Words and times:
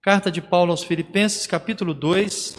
Carta 0.00 0.30
de 0.30 0.40
Paulo 0.40 0.70
aos 0.70 0.84
Filipenses, 0.84 1.44
capítulo 1.44 1.92
2, 1.92 2.54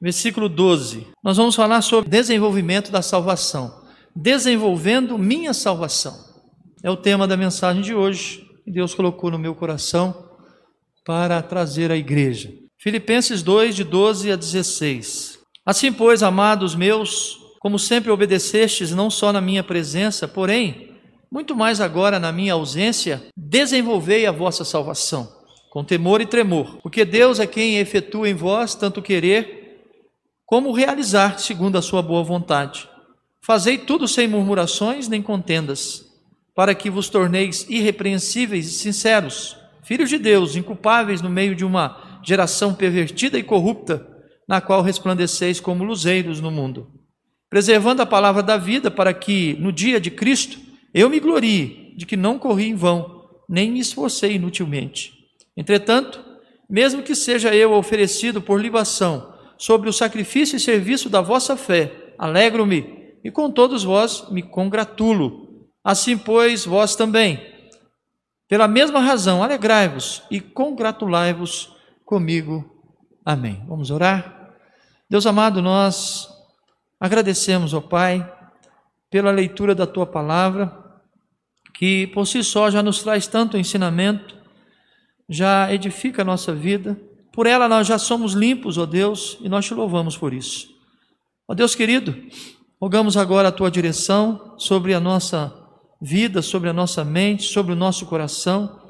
versículo 0.00 0.48
12. 0.48 1.06
Nós 1.22 1.36
vamos 1.36 1.54
falar 1.54 1.82
sobre 1.82 2.08
desenvolvimento 2.08 2.90
da 2.90 3.02
salvação. 3.02 3.82
Desenvolvendo 4.16 5.18
minha 5.18 5.52
salvação. 5.52 6.16
É 6.82 6.90
o 6.90 6.96
tema 6.96 7.28
da 7.28 7.36
mensagem 7.36 7.82
de 7.82 7.94
hoje, 7.94 8.42
que 8.64 8.70
Deus 8.70 8.94
colocou 8.94 9.30
no 9.30 9.38
meu 9.38 9.54
coração 9.54 10.30
para 11.04 11.42
trazer 11.42 11.92
à 11.92 11.96
igreja. 11.96 12.50
Filipenses 12.78 13.42
2, 13.42 13.76
de 13.76 13.84
12 13.84 14.32
a 14.32 14.36
16. 14.36 15.40
Assim, 15.66 15.92
pois, 15.92 16.22
amados 16.22 16.74
meus, 16.74 17.36
como 17.60 17.78
sempre 17.78 18.10
obedecestes, 18.10 18.92
não 18.92 19.10
só 19.10 19.30
na 19.30 19.42
minha 19.42 19.62
presença, 19.62 20.26
porém, 20.26 20.96
muito 21.30 21.54
mais 21.54 21.82
agora 21.82 22.18
na 22.18 22.32
minha 22.32 22.54
ausência, 22.54 23.22
desenvolvei 23.36 24.24
a 24.24 24.32
vossa 24.32 24.64
salvação 24.64 25.38
com 25.70 25.84
temor 25.84 26.20
e 26.20 26.26
tremor, 26.26 26.78
porque 26.82 27.04
Deus 27.04 27.38
é 27.38 27.46
quem 27.46 27.78
efetua 27.78 28.28
em 28.28 28.34
vós 28.34 28.74
tanto 28.74 29.00
querer 29.00 29.86
como 30.44 30.72
realizar 30.72 31.38
segundo 31.38 31.78
a 31.78 31.82
sua 31.82 32.02
boa 32.02 32.24
vontade. 32.24 32.88
Fazei 33.40 33.78
tudo 33.78 34.08
sem 34.08 34.26
murmurações 34.26 35.06
nem 35.06 35.22
contendas, 35.22 36.04
para 36.56 36.74
que 36.74 36.90
vos 36.90 37.08
torneis 37.08 37.64
irrepreensíveis 37.70 38.66
e 38.66 38.72
sinceros, 38.72 39.56
filhos 39.84 40.10
de 40.10 40.18
Deus, 40.18 40.56
inculpáveis 40.56 41.22
no 41.22 41.30
meio 41.30 41.54
de 41.54 41.64
uma 41.64 42.20
geração 42.24 42.74
pervertida 42.74 43.38
e 43.38 43.42
corrupta, 43.44 44.04
na 44.48 44.60
qual 44.60 44.82
resplandeceis 44.82 45.60
como 45.60 45.84
luzeiros 45.84 46.40
no 46.40 46.50
mundo, 46.50 46.90
preservando 47.48 48.02
a 48.02 48.06
palavra 48.06 48.42
da 48.42 48.56
vida, 48.56 48.90
para 48.90 49.14
que 49.14 49.56
no 49.60 49.70
dia 49.70 50.00
de 50.00 50.10
Cristo 50.10 50.58
eu 50.92 51.08
me 51.08 51.20
glorie 51.20 51.94
de 51.96 52.04
que 52.04 52.16
não 52.16 52.40
corri 52.40 52.66
em 52.66 52.74
vão, 52.74 53.24
nem 53.48 53.70
me 53.70 53.78
esforcei 53.78 54.34
inutilmente. 54.34 55.19
Entretanto, 55.56 56.24
mesmo 56.68 57.02
que 57.02 57.14
seja 57.14 57.54
eu 57.54 57.72
oferecido 57.72 58.40
por 58.40 58.60
libação 58.60 59.34
sobre 59.58 59.88
o 59.88 59.92
sacrifício 59.92 60.56
e 60.56 60.60
serviço 60.60 61.10
da 61.10 61.20
vossa 61.20 61.56
fé, 61.56 62.14
alegro-me 62.18 63.14
e 63.24 63.30
com 63.30 63.50
todos 63.50 63.84
vós 63.84 64.30
me 64.30 64.42
congratulo. 64.42 65.68
Assim, 65.82 66.16
pois, 66.16 66.64
vós 66.64 66.94
também, 66.94 67.40
pela 68.48 68.66
mesma 68.66 69.00
razão, 69.00 69.42
alegrai-vos 69.42 70.22
e 70.30 70.40
congratulai-vos 70.40 71.74
comigo. 72.04 72.82
Amém. 73.24 73.64
Vamos 73.68 73.90
orar? 73.90 74.54
Deus 75.08 75.26
amado, 75.26 75.60
nós 75.60 76.28
agradecemos, 76.98 77.74
ó 77.74 77.80
Pai, 77.80 78.28
pela 79.10 79.30
leitura 79.30 79.74
da 79.74 79.86
tua 79.86 80.06
palavra, 80.06 80.72
que 81.74 82.06
por 82.08 82.26
si 82.26 82.42
só 82.44 82.70
já 82.70 82.82
nos 82.82 83.02
traz 83.02 83.26
tanto 83.26 83.56
ensinamento 83.56 84.39
já 85.30 85.72
edifica 85.72 86.22
a 86.22 86.24
nossa 86.24 86.52
vida. 86.52 87.00
Por 87.32 87.46
ela 87.46 87.68
nós 87.68 87.86
já 87.86 87.96
somos 87.96 88.32
limpos, 88.32 88.76
ó 88.76 88.84
Deus, 88.84 89.38
e 89.40 89.48
nós 89.48 89.64
te 89.64 89.72
louvamos 89.72 90.16
por 90.16 90.34
isso. 90.34 90.68
Ó 91.46 91.54
Deus 91.54 91.76
querido, 91.76 92.16
rogamos 92.80 93.16
agora 93.16 93.48
a 93.48 93.52
tua 93.52 93.70
direção 93.70 94.56
sobre 94.58 94.92
a 94.92 94.98
nossa 94.98 95.56
vida, 96.02 96.42
sobre 96.42 96.68
a 96.68 96.72
nossa 96.72 97.04
mente, 97.04 97.44
sobre 97.44 97.72
o 97.72 97.76
nosso 97.76 98.06
coração, 98.06 98.80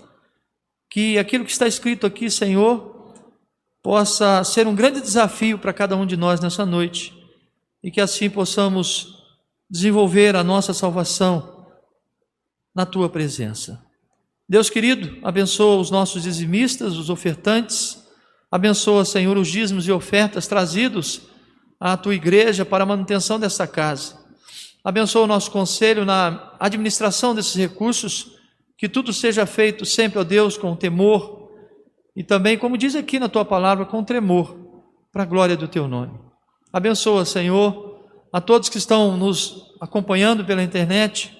que 0.88 1.18
aquilo 1.18 1.44
que 1.44 1.52
está 1.52 1.66
escrito 1.66 2.06
aqui, 2.06 2.30
Senhor, 2.30 3.14
possa 3.82 4.42
ser 4.42 4.66
um 4.66 4.74
grande 4.74 5.00
desafio 5.00 5.58
para 5.58 5.74
cada 5.74 5.94
um 5.94 6.06
de 6.06 6.16
nós 6.16 6.40
nessa 6.40 6.64
noite 6.64 7.14
e 7.82 7.90
que 7.90 8.00
assim 8.00 8.30
possamos 8.30 9.22
desenvolver 9.68 10.34
a 10.36 10.44
nossa 10.44 10.72
salvação 10.72 11.66
na 12.74 12.86
tua 12.86 13.08
presença. 13.08 13.89
Deus 14.50 14.68
querido, 14.68 15.16
abençoa 15.22 15.76
os 15.76 15.92
nossos 15.92 16.24
dizimistas, 16.24 16.96
os 16.96 17.08
ofertantes, 17.08 18.04
abençoa, 18.50 19.04
Senhor, 19.04 19.38
os 19.38 19.46
dízimos 19.46 19.86
e 19.86 19.92
ofertas 19.92 20.48
trazidos 20.48 21.20
à 21.78 21.96
tua 21.96 22.16
igreja 22.16 22.64
para 22.64 22.82
a 22.82 22.86
manutenção 22.86 23.38
dessa 23.38 23.64
casa. 23.64 24.18
Abençoa 24.82 25.22
o 25.22 25.26
nosso 25.28 25.52
conselho 25.52 26.04
na 26.04 26.56
administração 26.58 27.32
desses 27.32 27.54
recursos, 27.54 28.32
que 28.76 28.88
tudo 28.88 29.12
seja 29.12 29.46
feito 29.46 29.86
sempre, 29.86 30.18
ó 30.18 30.24
Deus, 30.24 30.58
com 30.58 30.74
temor 30.74 31.48
e 32.16 32.24
também, 32.24 32.58
como 32.58 32.76
diz 32.76 32.96
aqui 32.96 33.20
na 33.20 33.28
tua 33.28 33.44
palavra, 33.44 33.86
com 33.86 34.02
tremor, 34.02 34.56
para 35.12 35.22
a 35.22 35.26
glória 35.26 35.56
do 35.56 35.68
teu 35.68 35.86
nome. 35.86 36.18
Abençoa, 36.72 37.24
Senhor, 37.24 38.00
a 38.32 38.40
todos 38.40 38.68
que 38.68 38.78
estão 38.78 39.16
nos 39.16 39.76
acompanhando 39.80 40.44
pela 40.44 40.60
internet 40.60 41.39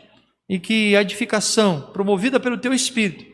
e 0.50 0.59
que 0.59 0.97
a 0.97 1.03
edificação 1.03 1.93
promovida 1.93 2.41
pelo 2.41 2.59
teu 2.59 2.75
Espírito, 2.75 3.25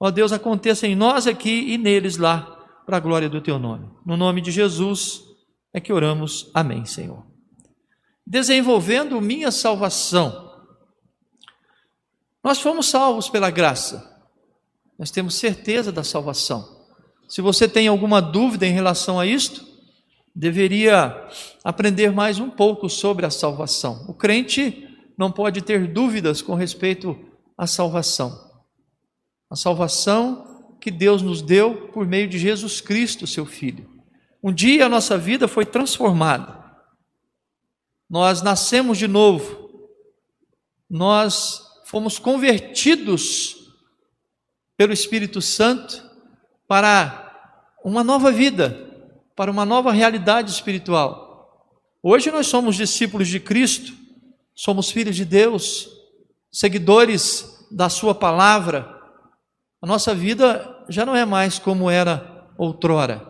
ó 0.00 0.10
Deus, 0.10 0.32
aconteça 0.32 0.86
em 0.86 0.96
nós 0.96 1.26
aqui 1.26 1.70
e 1.70 1.76
neles 1.76 2.16
lá, 2.16 2.54
para 2.86 2.96
a 2.96 3.00
glória 3.00 3.28
do 3.28 3.42
teu 3.42 3.58
nome. 3.58 3.90
No 4.06 4.16
nome 4.16 4.40
de 4.40 4.50
Jesus 4.50 5.22
é 5.70 5.80
que 5.80 5.92
oramos. 5.92 6.50
Amém, 6.54 6.86
Senhor. 6.86 7.26
Desenvolvendo 8.26 9.20
minha 9.20 9.50
salvação. 9.50 10.50
Nós 12.42 12.58
fomos 12.58 12.86
salvos 12.86 13.28
pela 13.28 13.50
graça. 13.50 14.16
Nós 14.98 15.10
temos 15.10 15.34
certeza 15.34 15.92
da 15.92 16.02
salvação. 16.02 16.86
Se 17.28 17.42
você 17.42 17.68
tem 17.68 17.86
alguma 17.86 18.22
dúvida 18.22 18.66
em 18.66 18.72
relação 18.72 19.20
a 19.20 19.26
isto, 19.26 19.62
deveria 20.34 21.28
aprender 21.62 22.12
mais 22.12 22.38
um 22.38 22.48
pouco 22.48 22.88
sobre 22.88 23.26
a 23.26 23.30
salvação. 23.30 24.06
O 24.08 24.14
crente 24.14 24.85
não 25.16 25.32
pode 25.32 25.62
ter 25.62 25.86
dúvidas 25.86 26.42
com 26.42 26.54
respeito 26.54 27.18
à 27.56 27.66
salvação. 27.66 28.38
A 29.50 29.56
salvação 29.56 30.76
que 30.80 30.90
Deus 30.90 31.22
nos 31.22 31.40
deu 31.40 31.88
por 31.88 32.06
meio 32.06 32.28
de 32.28 32.38
Jesus 32.38 32.80
Cristo, 32.80 33.26
seu 33.26 33.46
Filho. 33.46 33.88
Um 34.42 34.52
dia 34.52 34.86
a 34.86 34.88
nossa 34.88 35.16
vida 35.16 35.48
foi 35.48 35.64
transformada. 35.64 36.64
Nós 38.08 38.42
nascemos 38.42 38.98
de 38.98 39.08
novo. 39.08 39.70
Nós 40.88 41.62
fomos 41.86 42.18
convertidos 42.18 43.56
pelo 44.76 44.92
Espírito 44.92 45.40
Santo 45.40 46.04
para 46.68 47.22
uma 47.84 48.04
nova 48.04 48.30
vida, 48.30 48.92
para 49.34 49.50
uma 49.50 49.64
nova 49.64 49.90
realidade 49.92 50.50
espiritual. 50.50 51.26
Hoje 52.02 52.30
nós 52.30 52.46
somos 52.46 52.76
discípulos 52.76 53.28
de 53.28 53.40
Cristo 53.40 54.05
somos 54.56 54.90
filhos 54.90 55.14
de 55.14 55.24
Deus, 55.24 55.88
seguidores 56.50 57.66
da 57.70 57.88
Sua 57.88 58.14
palavra, 58.14 58.96
a 59.82 59.86
nossa 59.86 60.14
vida 60.14 60.84
já 60.88 61.04
não 61.04 61.14
é 61.14 61.24
mais 61.24 61.58
como 61.58 61.90
era 61.90 62.48
outrora. 62.58 63.24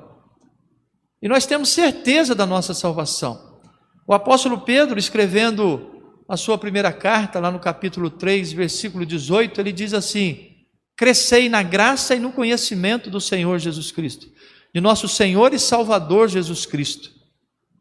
E 1.20 1.28
nós 1.28 1.44
temos 1.44 1.70
certeza 1.70 2.34
da 2.34 2.46
nossa 2.46 2.72
salvação. 2.72 3.58
O 4.06 4.14
apóstolo 4.14 4.60
Pedro, 4.60 4.98
escrevendo 4.98 6.14
a 6.28 6.36
sua 6.36 6.56
primeira 6.56 6.92
carta, 6.92 7.40
lá 7.40 7.50
no 7.50 7.58
capítulo 7.58 8.08
3, 8.08 8.52
versículo 8.52 9.04
18, 9.04 9.60
ele 9.60 9.72
diz 9.72 9.92
assim: 9.92 10.52
Crescei 10.96 11.48
na 11.48 11.62
graça 11.62 12.14
e 12.14 12.20
no 12.20 12.32
conhecimento 12.32 13.10
do 13.10 13.20
Senhor 13.20 13.58
Jesus 13.58 13.90
Cristo, 13.90 14.28
de 14.72 14.80
nosso 14.80 15.08
Senhor 15.08 15.52
e 15.52 15.58
Salvador 15.58 16.28
Jesus 16.28 16.64
Cristo. 16.64 17.10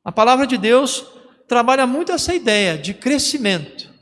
A 0.03 0.11
palavra 0.11 0.47
de 0.47 0.57
Deus 0.57 1.05
trabalha 1.47 1.85
muito 1.85 2.11
essa 2.11 2.33
ideia 2.33 2.77
de 2.77 2.93
crescimento. 2.93 3.93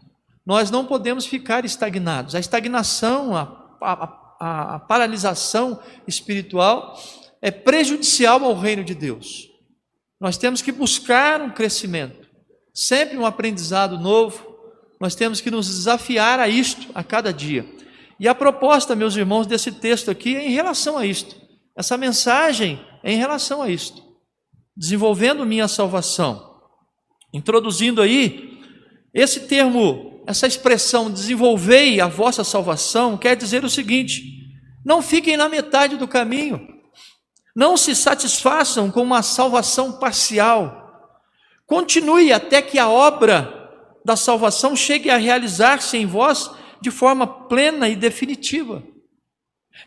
Nós 0.45 0.69
não 0.69 0.85
podemos 0.85 1.25
ficar 1.25 1.63
estagnados. 1.65 2.35
A 2.35 2.39
estagnação, 2.39 3.35
a, 3.35 3.77
a, 3.81 4.75
a 4.75 4.79
paralisação 4.79 5.79
espiritual 6.07 6.97
é 7.41 7.49
prejudicial 7.51 8.43
ao 8.43 8.57
reino 8.57 8.83
de 8.83 8.93
Deus. 8.93 9.49
Nós 10.19 10.37
temos 10.37 10.61
que 10.61 10.71
buscar 10.71 11.41
um 11.41 11.49
crescimento, 11.49 12.29
sempre 12.73 13.17
um 13.17 13.25
aprendizado 13.25 13.97
novo. 13.97 14.53
Nós 14.99 15.15
temos 15.15 15.41
que 15.41 15.51
nos 15.51 15.67
desafiar 15.67 16.39
a 16.39 16.47
isto 16.47 16.87
a 16.93 17.03
cada 17.03 17.33
dia. 17.33 17.65
E 18.19 18.27
a 18.27 18.35
proposta, 18.35 18.95
meus 18.95 19.15
irmãos, 19.15 19.47
desse 19.47 19.71
texto 19.71 20.09
aqui 20.09 20.35
é 20.35 20.47
em 20.47 20.51
relação 20.51 20.97
a 20.97 21.05
isto. 21.05 21.35
Essa 21.75 21.97
mensagem 21.97 22.79
é 23.01 23.11
em 23.11 23.17
relação 23.17 23.61
a 23.61 23.69
isto. 23.69 24.01
Desenvolvendo 24.75 25.45
minha 25.45 25.67
salvação 25.67 26.52
Introduzindo 27.33 28.01
aí, 28.01 28.59
esse 29.11 29.41
termo, 29.41 30.23
essa 30.27 30.45
expressão 30.45 31.09
desenvolvei 31.09 31.99
a 31.99 32.07
vossa 32.07 32.43
salvação, 32.43 33.17
quer 33.17 33.35
dizer 33.35 33.65
o 33.65 33.69
seguinte: 33.69 34.23
não 34.85 35.01
fiquem 35.01 35.35
na 35.35 35.49
metade 35.49 35.97
do 35.97 36.07
caminho, 36.07 36.61
não 37.55 37.75
se 37.75 37.95
satisfaçam 37.95 38.91
com 38.91 39.01
uma 39.01 39.23
salvação 39.23 39.93
parcial, 39.93 41.19
continue 41.65 42.31
até 42.31 42.61
que 42.61 42.77
a 42.77 42.87
obra 42.87 43.61
da 44.05 44.15
salvação 44.15 44.75
chegue 44.75 45.09
a 45.09 45.17
realizar-se 45.17 45.97
em 45.97 46.05
vós 46.05 46.51
de 46.79 46.91
forma 46.91 47.25
plena 47.25 47.89
e 47.89 47.95
definitiva. 47.95 48.83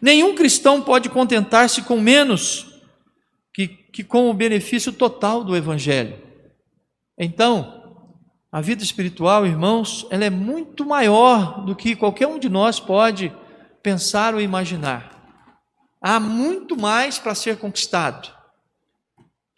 Nenhum 0.03 0.35
cristão 0.35 0.83
pode 0.83 1.09
contentar-se 1.09 1.83
com 1.83 2.01
menos 2.01 2.67
que, 3.55 3.69
que 3.69 4.03
com 4.03 4.29
o 4.29 4.35
benefício 4.35 4.93
total 4.93 5.45
do 5.45 5.57
Evangelho. 5.57 6.26
Então, 7.19 8.05
a 8.53 8.61
vida 8.61 8.83
espiritual, 8.83 9.47
irmãos, 9.47 10.07
ela 10.11 10.25
é 10.25 10.31
muito 10.31 10.85
maior 10.85 11.65
do 11.65 11.75
que 11.75 11.97
qualquer 11.97 12.27
um 12.27 12.39
de 12.39 12.49
nós 12.49 12.79
pode 12.79 13.33
pensar 13.83 14.35
ou 14.35 14.41
imaginar. 14.41 15.15
há 16.01 16.21
muito 16.21 16.77
mais 16.77 17.19
para 17.19 17.35
ser 17.35 17.59
conquistado, 17.59 18.31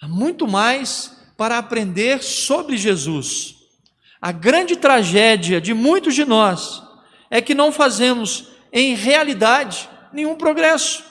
há 0.01 0.09
muito 0.09 0.47
mais 0.47 1.17
para 1.37 1.59
aprender 1.59 2.23
sobre 2.23 2.77
Jesus. 2.77 3.57
A 4.21 4.33
grande 4.33 4.75
tragédia 4.77 5.61
de 5.61 5.75
muitos 5.75 6.15
de 6.15 6.25
nós 6.25 6.83
é 7.31 7.41
que 7.41 7.55
não 7.55 7.71
fazemos, 7.71 8.49
em 8.73 8.95
realidade, 8.95 9.89
nenhum 10.13 10.37
progresso. 10.37 11.05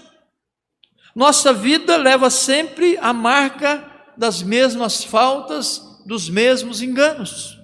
Nossa 1.16 1.54
vida 1.54 1.98
leva 1.98 2.30
sempre 2.30 2.98
a 3.00 3.14
marca 3.14 3.90
das 4.18 4.44
mesmas 4.44 5.04
faltas, 5.04 5.87
dos 6.08 6.30
mesmos 6.30 6.82
enganos. 6.82 7.60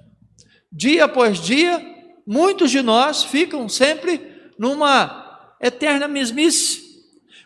Dia 0.69 1.05
após 1.05 1.39
dia, 1.39 1.81
muitos 2.27 2.69
de 2.69 2.81
nós 2.81 3.23
ficam 3.23 3.69
sempre 3.69 4.51
numa 4.59 5.55
eterna 5.61 6.09
mesmice. 6.09 6.83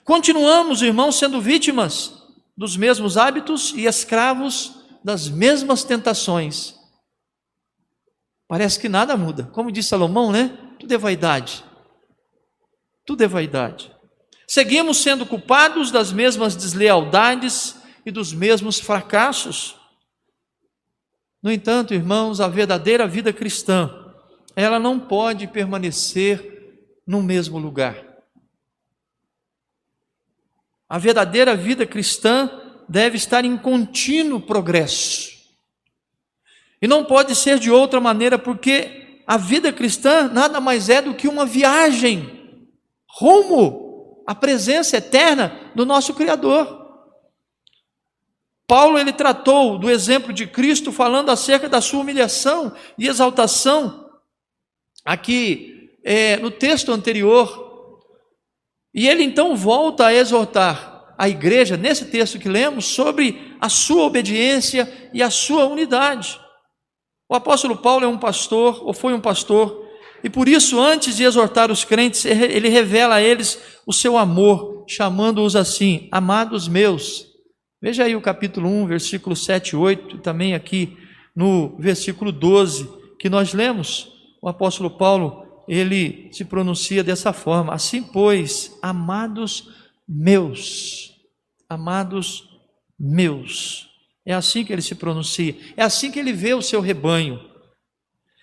Continuamos, 0.03 0.81
irmãos, 0.81 1.19
sendo 1.19 1.39
vítimas 1.39 2.13
dos 2.57 2.75
mesmos 2.75 3.15
hábitos 3.15 3.73
e 3.75 3.85
escravos 3.85 4.73
das 5.03 5.29
mesmas 5.29 5.83
tentações. 5.83 6.73
Parece 8.47 8.79
que 8.79 8.89
nada 8.89 9.15
muda. 9.15 9.43
Como 9.53 9.71
disse 9.71 9.89
Salomão, 9.89 10.31
né? 10.31 10.57
Tudo 10.79 10.91
é 10.93 10.97
vaidade. 10.97 11.63
Tudo 13.05 13.23
é 13.23 13.27
vaidade. 13.27 13.91
Seguimos 14.47 14.97
sendo 14.97 15.25
culpados 15.25 15.91
das 15.91 16.11
mesmas 16.11 16.55
deslealdades 16.55 17.75
e 18.05 18.09
dos 18.09 18.33
mesmos 18.33 18.79
fracassos. 18.79 19.75
No 21.47 21.53
entanto, 21.53 21.94
irmãos, 21.94 22.41
a 22.41 22.49
verdadeira 22.49 23.07
vida 23.07 23.31
cristã, 23.31 23.89
ela 24.53 24.77
não 24.77 24.99
pode 24.99 25.47
permanecer 25.47 26.91
no 27.07 27.23
mesmo 27.23 27.57
lugar. 27.57 27.95
A 30.89 30.97
verdadeira 30.97 31.55
vida 31.55 31.85
cristã 31.85 32.51
deve 32.89 33.15
estar 33.15 33.45
em 33.45 33.57
contínuo 33.57 34.41
progresso. 34.41 35.31
E 36.81 36.85
não 36.85 37.05
pode 37.05 37.33
ser 37.33 37.59
de 37.59 37.71
outra 37.71 38.01
maneira, 38.01 38.38
porque 38.38 39.21
a 39.25 39.38
vida 39.38 39.71
cristã 39.71 40.27
nada 40.27 40.59
mais 40.59 40.89
é 40.89 41.01
do 41.01 41.13
que 41.13 41.29
uma 41.29 41.45
viagem 41.45 42.61
rumo 43.17 44.21
à 44.27 44.35
presença 44.35 44.97
eterna 44.97 45.71
do 45.73 45.85
nosso 45.85 46.13
Criador. 46.13 46.87
Paulo 48.67 48.99
ele 48.99 49.13
tratou 49.13 49.79
do 49.79 49.89
exemplo 49.89 50.33
de 50.33 50.45
Cristo 50.45 50.91
falando 50.91 51.29
acerca 51.29 51.69
da 51.69 51.79
sua 51.79 52.01
humilhação 52.01 52.73
e 52.97 53.07
exaltação 53.07 54.09
aqui 55.05 55.89
é, 56.03 56.35
no 56.37 56.51
texto 56.51 56.91
anterior. 56.91 57.65
E 58.93 59.07
ele 59.07 59.23
então 59.23 59.55
volta 59.55 60.07
a 60.07 60.13
exortar 60.13 61.15
a 61.17 61.29
igreja, 61.29 61.77
nesse 61.77 62.05
texto 62.05 62.37
que 62.37 62.49
lemos, 62.49 62.85
sobre 62.85 63.55
a 63.59 63.69
sua 63.69 64.03
obediência 64.03 65.09
e 65.13 65.23
a 65.23 65.29
sua 65.29 65.65
unidade. 65.65 66.39
O 67.29 67.35
apóstolo 67.35 67.77
Paulo 67.77 68.05
é 68.05 68.07
um 68.07 68.17
pastor, 68.17 68.85
ou 68.85 68.93
foi 68.93 69.13
um 69.13 69.19
pastor, 69.19 69.87
e 70.23 70.29
por 70.29 70.47
isso, 70.47 70.79
antes 70.79 71.15
de 71.15 71.23
exortar 71.23 71.71
os 71.71 71.83
crentes, 71.83 72.25
ele 72.25 72.69
revela 72.69 73.15
a 73.15 73.21
eles 73.21 73.59
o 73.85 73.93
seu 73.93 74.17
amor, 74.17 74.85
chamando-os 74.87 75.55
assim: 75.55 76.07
amados 76.11 76.67
meus. 76.67 77.25
Veja 77.79 78.06
aí 78.06 78.15
o 78.15 78.21
capítulo 78.21 78.68
1, 78.68 78.88
versículo 78.88 79.35
7 79.35 79.69
e 79.69 79.75
8, 79.75 80.15
e 80.15 80.19
também 80.19 80.56
aqui 80.56 80.97
no 81.35 81.77
versículo 81.77 82.31
12, 82.31 82.89
que 83.19 83.29
nós 83.29 83.53
lemos, 83.53 84.12
o 84.41 84.50
apóstolo 84.50 84.89
Paulo, 84.89 85.45
ele 85.68 86.27
se 86.31 86.44
pronuncia 86.44 87.03
dessa 87.03 87.31
forma: 87.31 87.74
Assim, 87.74 88.01
pois, 88.01 88.75
amados 88.81 89.69
meus, 90.07 91.12
amados 91.69 92.50
meus. 93.00 93.88
É 94.25 94.33
assim 94.33 94.65
que 94.65 94.74
ele 94.74 94.81
se 94.81 94.95
pronuncia, 94.95 95.56
é 95.77 95.83
assim 95.83 96.09
que 96.09 96.18
ele 96.18 96.33
vê 96.33 96.56
o 96.56 96.63
seu 96.63 96.81
rebanho. 96.81 97.39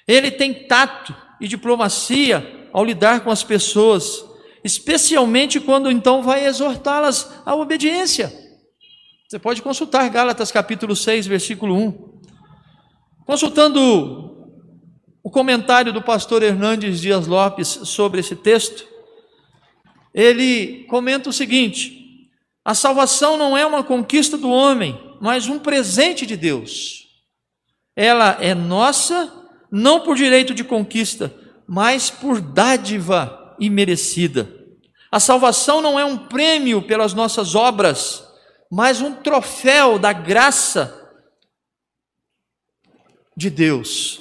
Ele 0.07 0.31
tem 0.31 0.67
tato 0.69 1.15
e 1.41 1.49
diplomacia 1.49 2.69
ao 2.73 2.85
lidar 2.85 3.25
com 3.25 3.31
as 3.31 3.43
pessoas, 3.43 4.25
especialmente 4.63 5.59
quando 5.59 5.91
então 5.91 6.23
vai 6.23 6.47
exortá-las 6.47 7.43
à 7.45 7.55
obediência. 7.55 8.44
Você 9.35 9.41
pode 9.41 9.63
consultar 9.63 10.09
Gálatas 10.11 10.53
capítulo 10.53 10.95
6, 10.95 11.27
versículo 11.27 11.75
1. 11.75 12.21
Consultando 13.27 14.49
o 15.25 15.29
comentário 15.29 15.93
do 15.93 16.01
pastor 16.01 16.41
Hernandes 16.41 17.01
Dias 17.01 17.27
Lopes 17.27 17.67
sobre 17.67 18.21
esse 18.21 18.37
texto, 18.37 18.87
ele 20.15 20.85
comenta 20.85 21.29
o 21.29 21.33
seguinte: 21.33 22.31
a 22.65 22.77
salvação 22.77 23.37
não 23.37 23.59
é 23.59 23.67
uma 23.67 23.83
conquista 23.83 24.39
do 24.39 24.49
homem, 24.49 24.97
mas 25.21 25.49
um 25.49 25.59
presente 25.59 26.25
de 26.25 26.37
Deus. 26.37 27.09
Ela 27.97 28.39
é 28.41 28.55
nossa, 28.55 29.33
não 29.69 29.99
por 29.99 30.15
direito 30.15 30.55
de 30.55 30.63
conquista, 30.63 31.35
mas 31.67 32.09
por 32.09 32.41
dádiva 32.41 33.57
imerecida. 33.59 34.49
A 35.11 35.19
salvação 35.19 35.81
não 35.81 35.99
é 35.99 36.05
um 36.05 36.17
prêmio 36.17 36.83
pelas 36.83 37.13
nossas 37.15 37.57
obras, 37.57 38.24
mas 38.75 39.01
um 39.01 39.15
troféu 39.15 40.01
da 40.01 40.13
graça 40.13 41.15
de 43.37 43.49
Deus. 43.49 44.21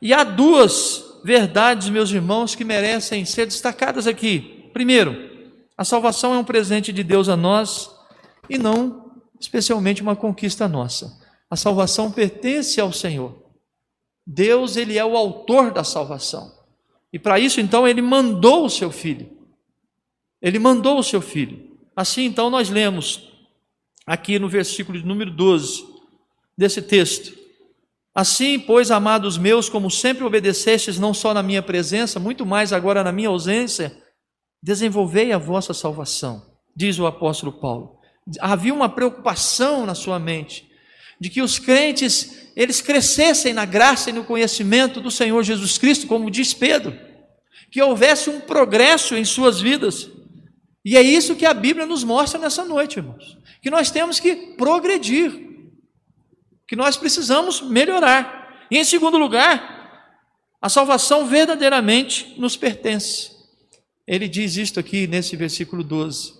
E 0.00 0.12
há 0.12 0.24
duas 0.24 1.20
verdades, 1.22 1.88
meus 1.88 2.10
irmãos, 2.10 2.56
que 2.56 2.64
merecem 2.64 3.24
ser 3.24 3.46
destacadas 3.46 4.08
aqui. 4.08 4.68
Primeiro, 4.72 5.14
a 5.78 5.84
salvação 5.84 6.34
é 6.34 6.38
um 6.38 6.42
presente 6.42 6.92
de 6.92 7.04
Deus 7.04 7.28
a 7.28 7.36
nós 7.36 7.92
e 8.50 8.58
não 8.58 9.22
especialmente 9.38 10.02
uma 10.02 10.16
conquista 10.16 10.66
nossa. 10.66 11.20
A 11.48 11.54
salvação 11.54 12.10
pertence 12.10 12.80
ao 12.80 12.92
Senhor. 12.92 13.40
Deus, 14.26 14.76
ele 14.76 14.98
é 14.98 15.04
o 15.04 15.16
autor 15.16 15.70
da 15.70 15.84
salvação. 15.84 16.52
E 17.12 17.20
para 17.20 17.38
isso, 17.38 17.60
então, 17.60 17.86
ele 17.86 18.02
mandou 18.02 18.66
o 18.66 18.70
seu 18.70 18.90
filho. 18.90 19.30
Ele 20.40 20.58
mandou 20.58 20.98
o 20.98 21.04
seu 21.04 21.20
filho. 21.20 21.78
Assim, 21.94 22.24
então, 22.24 22.50
nós 22.50 22.68
lemos 22.68 23.31
aqui 24.06 24.38
no 24.38 24.48
versículo 24.48 24.98
de 24.98 25.06
número 25.06 25.30
12 25.30 25.84
desse 26.56 26.82
texto. 26.82 27.36
Assim, 28.14 28.58
pois, 28.58 28.90
amados 28.90 29.38
meus, 29.38 29.68
como 29.68 29.90
sempre 29.90 30.24
obedecestes, 30.24 30.98
não 30.98 31.14
só 31.14 31.32
na 31.32 31.42
minha 31.42 31.62
presença, 31.62 32.20
muito 32.20 32.44
mais 32.44 32.72
agora 32.72 33.02
na 33.02 33.12
minha 33.12 33.28
ausência, 33.28 33.96
desenvolvei 34.62 35.32
a 35.32 35.38
vossa 35.38 35.72
salvação, 35.72 36.42
diz 36.76 36.98
o 36.98 37.06
apóstolo 37.06 37.52
Paulo 37.52 38.02
havia 38.40 38.72
uma 38.72 38.88
preocupação 38.88 39.84
na 39.86 39.94
sua 39.94 40.18
mente 40.18 40.70
de 41.20 41.28
que 41.28 41.42
os 41.42 41.58
crentes 41.58 42.50
eles 42.54 42.80
crescessem 42.80 43.52
na 43.52 43.64
graça 43.64 44.10
e 44.10 44.12
no 44.12 44.24
conhecimento 44.24 45.00
do 45.00 45.10
Senhor 45.10 45.42
Jesus 45.42 45.78
Cristo, 45.78 46.06
como 46.06 46.30
diz 46.30 46.52
Pedro, 46.52 46.96
que 47.70 47.80
houvesse 47.80 48.28
um 48.28 48.40
progresso 48.40 49.16
em 49.16 49.24
suas 49.24 49.60
vidas. 49.60 50.08
E 50.84 50.96
é 50.96 51.02
isso 51.02 51.36
que 51.36 51.46
a 51.46 51.54
Bíblia 51.54 51.86
nos 51.86 52.02
mostra 52.02 52.40
nessa 52.40 52.64
noite, 52.64 52.98
irmãos. 52.98 53.38
Que 53.60 53.70
nós 53.70 53.90
temos 53.90 54.18
que 54.18 54.34
progredir, 54.56 55.50
que 56.66 56.74
nós 56.74 56.96
precisamos 56.96 57.60
melhorar. 57.60 58.66
E 58.70 58.78
em 58.78 58.84
segundo 58.84 59.16
lugar, 59.16 60.18
a 60.60 60.68
salvação 60.68 61.26
verdadeiramente 61.26 62.34
nos 62.38 62.56
pertence. 62.56 63.30
Ele 64.06 64.28
diz 64.28 64.56
isto 64.56 64.80
aqui 64.80 65.06
nesse 65.06 65.36
versículo 65.36 65.84
12, 65.84 66.34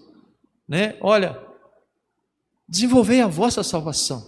né? 0.69 0.97
Olha, 1.01 1.39
Desenvolvei 2.73 3.21
a 3.21 3.27
vossa 3.27 3.63
salvação. 3.63 4.27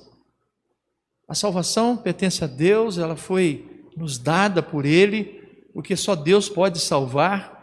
A 1.26 1.35
salvação 1.35 1.97
pertence 1.97 2.44
a 2.44 2.47
Deus, 2.47 2.99
ela 2.99 3.16
foi 3.16 3.87
nos 3.97 4.18
dada 4.18 4.62
por 4.62 4.85
Ele, 4.85 5.40
porque 5.73 5.97
só 5.97 6.14
Deus 6.14 6.47
pode 6.47 6.78
salvar. 6.78 7.53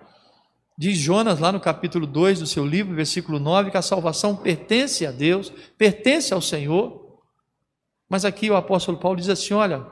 Diz 0.82 0.98
Jonas 0.98 1.40
lá 1.40 1.52
no 1.52 1.60
capítulo 1.60 2.08
2 2.08 2.40
do 2.40 2.48
seu 2.48 2.66
livro, 2.66 2.96
versículo 2.96 3.40
9, 3.40 3.70
que 3.70 3.78
a 3.78 3.84
salvação 3.84 4.36
pertence 4.36 5.06
a 5.06 5.12
Deus, 5.12 5.54
pertence 5.78 6.34
ao 6.34 6.42
Senhor. 6.42 7.20
Mas 8.10 8.26
aqui 8.26 8.50
o 8.50 8.56
apóstolo 8.56 8.98
Paulo 8.98 9.16
diz 9.16 9.30
assim: 9.30 9.54
olha, 9.54 9.86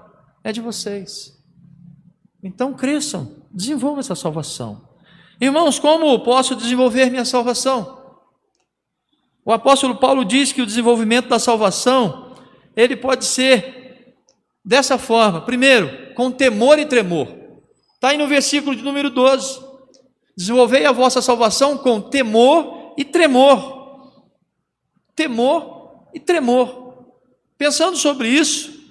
é 0.43 0.51
de 0.51 0.59
vocês. 0.59 1.31
Então 2.43 2.73
cresçam, 2.73 3.45
desenvolvam 3.51 3.99
essa 3.99 4.15
salvação. 4.15 4.89
Irmãos, 5.39 5.77
como 5.77 6.23
posso 6.23 6.55
desenvolver 6.55 7.11
minha 7.11 7.23
salvação? 7.23 8.17
O 9.45 9.51
apóstolo 9.51 9.95
Paulo 9.97 10.25
diz 10.25 10.51
que 10.51 10.63
o 10.63 10.65
desenvolvimento 10.65 11.29
da 11.29 11.37
salvação, 11.37 12.35
ele 12.75 12.95
pode 12.95 13.25
ser 13.25 14.15
dessa 14.65 14.97
forma. 14.97 15.41
Primeiro, 15.41 16.15
com 16.15 16.31
temor 16.31 16.79
e 16.79 16.87
tremor. 16.87 17.27
Está 17.93 18.07
aí 18.07 18.17
no 18.17 18.27
versículo 18.27 18.75
de 18.75 18.81
número 18.81 19.11
12. 19.11 19.68
Desenvolvei 20.39 20.85
a 20.85 20.93
vossa 20.93 21.21
salvação 21.21 21.77
com 21.77 21.99
temor 21.99 22.93
e 22.97 23.03
tremor. 23.03 24.23
Temor 25.13 26.07
e 26.13 26.19
tremor. 26.21 27.09
Pensando 27.57 27.97
sobre 27.97 28.29
isso, 28.29 28.89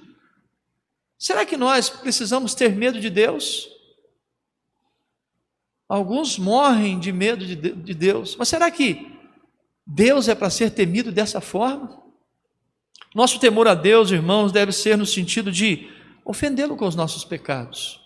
será 1.19 1.47
que 1.47 1.57
nós 1.57 1.89
precisamos 1.89 2.55
ter 2.55 2.77
medo 2.77 3.01
de 3.01 3.09
Deus? 3.09 3.67
Alguns 5.89 6.39
morrem 6.39 7.01
de 7.01 7.13
medo 7.13 7.47
de 7.47 7.95
Deus, 7.95 8.37
mas 8.37 8.51
será 8.51 8.71
que 8.71 9.11
Deus 9.87 10.29
é 10.29 10.35
para 10.35 10.51
ser 10.51 10.73
temido 10.73 11.11
dessa 11.11 11.41
forma? 11.41 12.03
Nosso 13.15 13.41
temor 13.41 13.67
a 13.67 13.75
Deus, 13.75 14.11
irmãos, 14.11 14.53
deve 14.53 14.71
ser 14.71 14.99
no 14.99 15.07
sentido 15.07 15.51
de 15.51 15.91
ofendê-lo 16.27 16.77
com 16.77 16.87
os 16.87 16.95
nossos 16.95 17.25
pecados. 17.25 17.98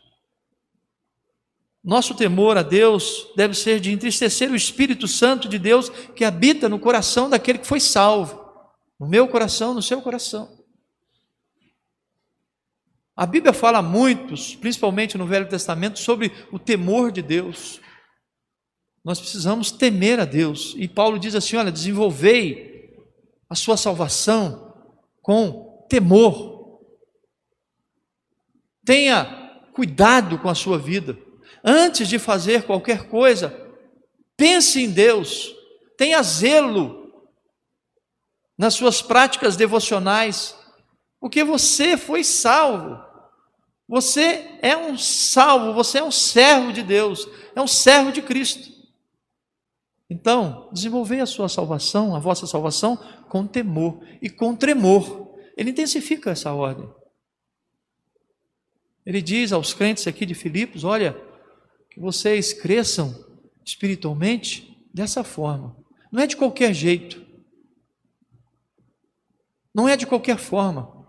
Nosso 1.84 2.14
temor 2.14 2.56
a 2.56 2.62
Deus 2.62 3.26
deve 3.34 3.54
ser 3.54 3.80
de 3.80 3.90
entristecer 3.90 4.50
o 4.50 4.56
Espírito 4.56 5.08
Santo 5.08 5.48
de 5.48 5.58
Deus 5.58 5.88
que 5.88 6.24
habita 6.24 6.68
no 6.68 6.78
coração 6.78 7.28
daquele 7.28 7.58
que 7.58 7.66
foi 7.66 7.80
salvo, 7.80 8.40
no 9.00 9.08
meu 9.08 9.26
coração, 9.26 9.74
no 9.74 9.82
seu 9.82 10.00
coração. 10.00 10.62
A 13.16 13.26
Bíblia 13.26 13.52
fala 13.52 13.82
muitos, 13.82 14.54
principalmente 14.54 15.18
no 15.18 15.26
Velho 15.26 15.48
Testamento, 15.48 15.98
sobre 15.98 16.30
o 16.52 16.58
temor 16.58 17.10
de 17.10 17.20
Deus. 17.20 17.80
Nós 19.04 19.18
precisamos 19.18 19.72
temer 19.72 20.20
a 20.20 20.24
Deus. 20.24 20.74
E 20.76 20.86
Paulo 20.86 21.18
diz 21.18 21.34
assim: 21.34 21.56
olha, 21.56 21.72
desenvolvei 21.72 22.96
a 23.50 23.54
sua 23.56 23.76
salvação 23.76 24.72
com 25.20 25.84
temor. 25.90 26.80
Tenha 28.84 29.24
cuidado 29.74 30.38
com 30.38 30.48
a 30.48 30.54
sua 30.54 30.78
vida. 30.78 31.18
Antes 31.64 32.09
de 32.09 32.19
fazer 32.19 32.64
qualquer 32.64 33.09
coisa, 33.09 33.54
pense 34.37 34.83
em 34.83 34.90
Deus. 34.90 35.54
Tenha 35.97 36.23
zelo 36.23 37.12
nas 38.59 38.75
suas 38.75 39.00
práticas 39.00 39.57
devocionais, 39.57 40.57
porque 41.21 41.45
você 41.45 41.97
foi 41.97 42.25
salvo. 42.25 43.00
Você 43.88 44.59
é 44.62 44.76
um 44.76 44.97
salvo, 44.97 45.73
você 45.73 45.99
é 45.99 46.02
um 46.02 46.11
servo 46.11 46.73
de 46.73 46.83
Deus, 46.83 47.28
é 47.54 47.61
um 47.61 47.66
servo 47.66 48.11
de 48.11 48.23
Cristo. 48.23 48.73
Então, 50.09 50.69
desenvolvei 50.73 51.21
a 51.21 51.26
sua 51.26 51.49
salvação, 51.49 52.14
a 52.14 52.19
vossa 52.19 52.47
salvação, 52.47 52.97
com 53.28 53.47
temor 53.47 54.00
e 54.21 54.28
com 54.28 54.54
tremor. 54.54 55.37
Ele 55.57 55.71
intensifica 55.71 56.31
essa 56.31 56.52
ordem. 56.52 56.88
Ele 59.04 59.21
diz 59.21 59.52
aos 59.52 59.75
crentes 59.75 60.07
aqui 60.07 60.25
de 60.25 60.35
Filipos: 60.35 60.85
olha, 60.85 61.16
que 61.92 62.00
vocês 62.00 62.54
cresçam 62.54 63.14
espiritualmente 63.62 64.82
dessa 64.94 65.22
forma. 65.22 65.76
Não 66.11 66.22
é 66.22 66.26
de 66.26 66.37
qualquer 66.37 66.72
jeito. 66.72 67.22
Não 69.75 69.87
é 69.87 69.94
de 69.94 70.06
qualquer 70.06 70.38
forma. 70.38 71.06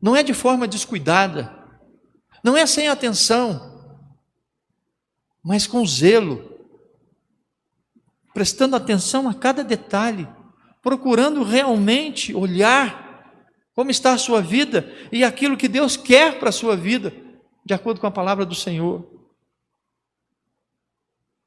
Não 0.00 0.14
é 0.14 0.22
de 0.22 0.32
forma 0.32 0.68
descuidada. 0.68 1.52
Não 2.44 2.56
é 2.56 2.64
sem 2.64 2.86
atenção. 2.86 3.98
Mas 5.42 5.66
com 5.66 5.84
zelo 5.84 6.48
prestando 8.32 8.76
atenção 8.76 9.28
a 9.28 9.34
cada 9.34 9.64
detalhe, 9.64 10.28
procurando 10.80 11.42
realmente 11.42 12.32
olhar 12.32 13.34
como 13.74 13.90
está 13.90 14.12
a 14.12 14.18
sua 14.18 14.40
vida 14.40 14.94
e 15.10 15.24
aquilo 15.24 15.56
que 15.56 15.66
Deus 15.66 15.96
quer 15.96 16.38
para 16.38 16.50
a 16.50 16.52
sua 16.52 16.76
vida, 16.76 17.12
de 17.66 17.74
acordo 17.74 18.00
com 18.00 18.06
a 18.06 18.12
palavra 18.12 18.46
do 18.46 18.54
Senhor. 18.54 19.19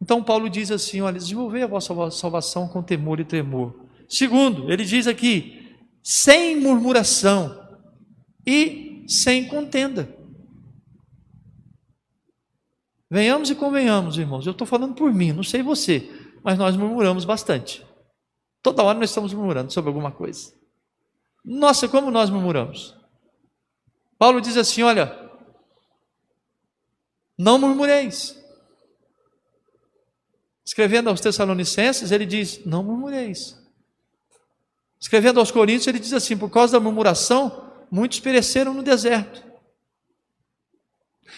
Então 0.04 0.22
Paulo 0.22 0.50
diz 0.50 0.70
assim: 0.70 1.00
olha, 1.00 1.18
desenvolvei 1.18 1.64
a 1.64 1.68
vossa 1.68 2.12
salvação 2.12 2.68
com 2.68 2.84
temor 2.84 3.22
e 3.22 3.26
tremor. 3.26 3.88
Segundo, 4.10 4.70
ele 4.70 4.84
diz 4.84 5.08
aqui, 5.08 5.74
sem 6.04 6.60
murmuração 6.60 7.58
e 8.46 9.06
sem 9.08 9.48
contenda. 9.48 10.14
Venhamos 13.10 13.50
e 13.50 13.56
convenhamos, 13.56 14.18
irmãos. 14.18 14.46
Eu 14.46 14.52
estou 14.52 14.68
falando 14.68 14.94
por 14.94 15.14
mim, 15.14 15.32
não 15.32 15.44
sei 15.44 15.64
você 15.64 16.22
mas 16.44 16.60
nós 16.60 16.76
murmuramos 16.76 17.24
bastante. 17.24 17.86
Toda 18.62 18.84
hora 18.84 19.00
nós 19.00 19.10
estamos 19.10 19.34
murmurando 19.34 19.72
sobre 19.72 19.90
alguma 19.90 20.12
coisa. 20.12 20.54
Nossa, 21.44 21.88
como 21.88 22.12
nós 22.12 22.30
murmuramos. 22.30 22.96
Paulo 24.18 24.42
diz 24.42 24.58
assim: 24.58 24.84
olha, 24.84 25.18
não 27.38 27.58
murmureis. 27.58 28.43
Escrevendo 30.74 31.08
aos 31.08 31.22
Tessalonicenses, 31.22 32.12
ele 32.12 32.25
diz: 32.25 32.65
não 32.65 32.82
murmureis. 32.82 33.56
Escrevendo 35.00 35.39
aos 35.39 35.51
Coríntios, 35.51 35.86
ele 35.86 36.00
diz 36.00 36.12
assim: 36.13 36.36
por 36.36 36.50
causa 36.50 36.74
da 36.74 36.80
murmuração, 36.80 37.72
muitos 37.92 38.20
pereceram 38.20 38.74
no 38.74 38.82
deserto. 38.82 39.44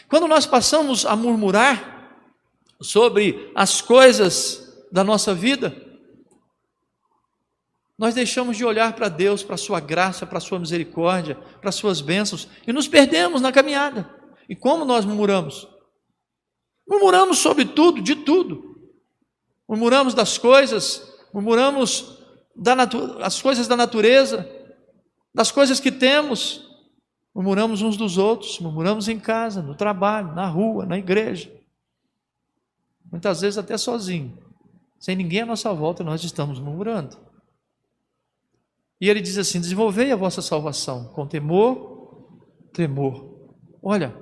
Quando 0.07 0.25
nós 0.25 0.45
passamos 0.45 1.05
a 1.05 1.17
murmurar 1.17 2.17
sobre 2.79 3.51
as 3.53 3.81
coisas 3.81 4.73
da 4.89 5.03
nossa 5.03 5.33
vida, 5.33 5.75
nós 7.97 8.15
deixamos 8.15 8.55
de 8.55 8.63
olhar 8.63 8.93
para 8.93 9.09
Deus, 9.09 9.43
para 9.43 9.55
a 9.55 9.57
Sua 9.57 9.81
graça, 9.81 10.25
para 10.25 10.37
a 10.37 10.41
Sua 10.41 10.59
misericórdia, 10.59 11.35
para 11.59 11.67
as 11.67 11.75
Suas 11.75 11.99
bênçãos 11.99 12.47
e 12.65 12.71
nos 12.71 12.87
perdemos 12.87 13.41
na 13.41 13.51
caminhada. 13.51 14.09
E 14.47 14.55
como 14.55 14.85
nós 14.85 15.03
murmuramos? 15.03 15.67
Murmuramos 16.87 17.39
sobre 17.39 17.65
tudo, 17.65 18.01
de 18.01 18.15
tudo. 18.15 18.74
Murmuramos 19.67 20.13
das 20.13 20.37
coisas, 20.37 21.15
murmuramos 21.33 22.19
das 22.55 23.41
coisas 23.41 23.67
da 23.67 23.75
natureza, 23.75 24.47
das 25.33 25.51
coisas 25.51 25.79
que 25.79 25.91
temos, 25.91 26.65
murmuramos 27.33 27.81
uns 27.81 27.97
dos 27.97 28.17
outros, 28.17 28.59
murmuramos 28.59 29.07
em 29.07 29.19
casa, 29.19 29.61
no 29.61 29.75
trabalho, 29.75 30.33
na 30.33 30.47
rua, 30.47 30.85
na 30.85 30.97
igreja. 30.97 31.51
Muitas 33.11 33.41
vezes 33.41 33.57
até 33.57 33.77
sozinho. 33.77 34.37
Sem 34.99 35.15
ninguém 35.15 35.41
à 35.41 35.45
nossa 35.45 35.73
volta, 35.73 36.03
nós 36.03 36.23
estamos 36.23 36.59
murmurando. 36.59 37.17
E 38.99 39.09
ele 39.09 39.21
diz 39.21 39.37
assim: 39.37 39.59
desenvolvei 39.59 40.11
a 40.11 40.15
vossa 40.15 40.41
salvação 40.41 41.05
com 41.09 41.27
temor, 41.27 42.31
tremor. 42.71 43.49
Olha, 43.81 44.15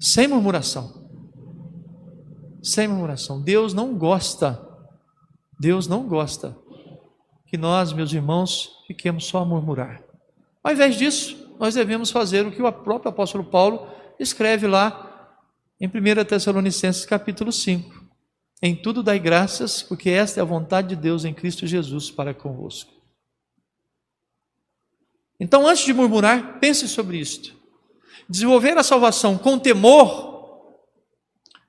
sem 0.00 0.26
murmuração. 0.26 1.05
Sem 2.66 2.88
murmuração. 2.88 3.40
Deus 3.40 3.72
não 3.72 3.94
gosta, 3.94 4.60
Deus 5.56 5.86
não 5.86 6.02
gosta 6.08 6.58
que 7.46 7.56
nós, 7.56 7.92
meus 7.92 8.12
irmãos, 8.12 8.82
fiquemos 8.88 9.26
só 9.26 9.38
a 9.38 9.44
murmurar. 9.44 10.02
Ao 10.64 10.72
invés 10.72 10.96
disso, 10.96 11.54
nós 11.60 11.76
devemos 11.76 12.10
fazer 12.10 12.44
o 12.44 12.50
que 12.50 12.60
o 12.60 12.72
próprio 12.72 13.10
apóstolo 13.10 13.44
Paulo 13.44 13.86
escreve 14.18 14.66
lá 14.66 15.38
em 15.80 15.86
1 15.86 16.24
Tessalonicenses 16.24 17.06
capítulo 17.06 17.52
5. 17.52 18.04
Em 18.60 18.74
tudo 18.74 19.00
dai 19.00 19.20
graças, 19.20 19.80
porque 19.80 20.10
esta 20.10 20.40
é 20.40 20.42
a 20.42 20.44
vontade 20.44 20.88
de 20.88 20.96
Deus 20.96 21.24
em 21.24 21.32
Cristo 21.32 21.68
Jesus 21.68 22.10
para 22.10 22.34
convosco. 22.34 22.92
Então, 25.38 25.68
antes 25.68 25.84
de 25.84 25.94
murmurar, 25.94 26.58
pense 26.58 26.88
sobre 26.88 27.18
isto. 27.18 27.54
Desenvolver 28.28 28.76
a 28.76 28.82
salvação 28.82 29.38
com 29.38 29.56
temor 29.56 30.35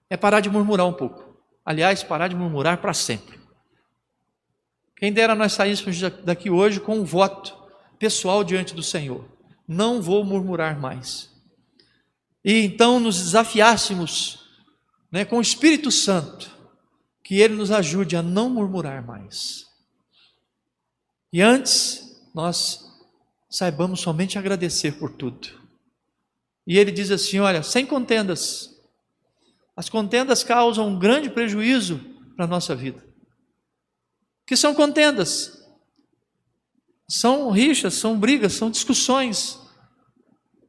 é 0.09 0.17
parar 0.17 0.39
de 0.39 0.49
murmurar 0.49 0.87
um 0.87 0.93
pouco. 0.93 1.37
Aliás, 1.65 2.03
parar 2.03 2.27
de 2.27 2.35
murmurar 2.35 2.77
para 2.79 2.93
sempre. 2.93 3.39
Quem 4.95 5.11
dera 5.11 5.35
nós 5.35 5.53
saíssemos 5.53 5.99
daqui 6.23 6.49
hoje 6.49 6.79
com 6.79 6.97
um 6.97 7.03
voto 7.03 7.55
pessoal 7.99 8.43
diante 8.43 8.73
do 8.73 8.81
Senhor. 8.81 9.25
Não 9.67 10.01
vou 10.01 10.23
murmurar 10.23 10.79
mais. 10.79 11.29
E 12.43 12.63
então 12.63 12.99
nos 12.99 13.17
desafiássemos 13.21 14.47
né, 15.11 15.25
com 15.25 15.37
o 15.37 15.41
Espírito 15.41 15.91
Santo 15.91 16.49
que 17.23 17.41
Ele 17.41 17.55
nos 17.55 17.71
ajude 17.71 18.15
a 18.15 18.23
não 18.23 18.49
murmurar 18.49 19.05
mais. 19.05 19.67
E 21.31 21.41
antes, 21.41 22.17
nós 22.33 22.87
saibamos 23.49 23.99
somente 23.99 24.37
agradecer 24.37 24.93
por 24.93 25.11
tudo. 25.11 25.49
E 26.65 26.77
ele 26.77 26.91
diz 26.91 27.11
assim: 27.11 27.39
olha, 27.39 27.63
sem 27.63 27.85
contendas. 27.85 28.76
As 29.77 29.89
contendas 29.89 30.43
causam 30.43 30.87
um 30.87 30.97
grande 30.97 31.29
prejuízo 31.29 31.99
para 32.35 32.45
a 32.45 32.47
nossa 32.47 32.75
vida. 32.75 33.05
que 34.43 34.55
são 34.55 34.73
contendas? 34.73 35.61
São 37.07 37.51
rixas, 37.51 37.93
são 37.93 38.17
brigas, 38.17 38.53
são 38.53 38.71
discussões, 38.71 39.59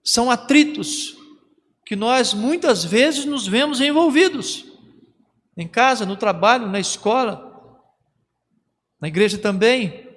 são 0.05 0.31
atritos 0.31 1.17
que 1.87 1.97
nós 1.97 2.35
muitas 2.35 2.85
vezes 2.85 3.25
nos 3.25 3.47
vemos 3.47 3.81
envolvidos 3.81 4.65
em 5.57 5.67
casa, 5.67 6.05
no 6.05 6.17
trabalho, 6.17 6.67
na 6.69 6.79
escola, 6.79 7.81
na 9.01 9.09
igreja 9.09 9.39
também. 9.39 10.09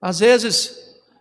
Às 0.00 0.18
vezes, 0.18 0.76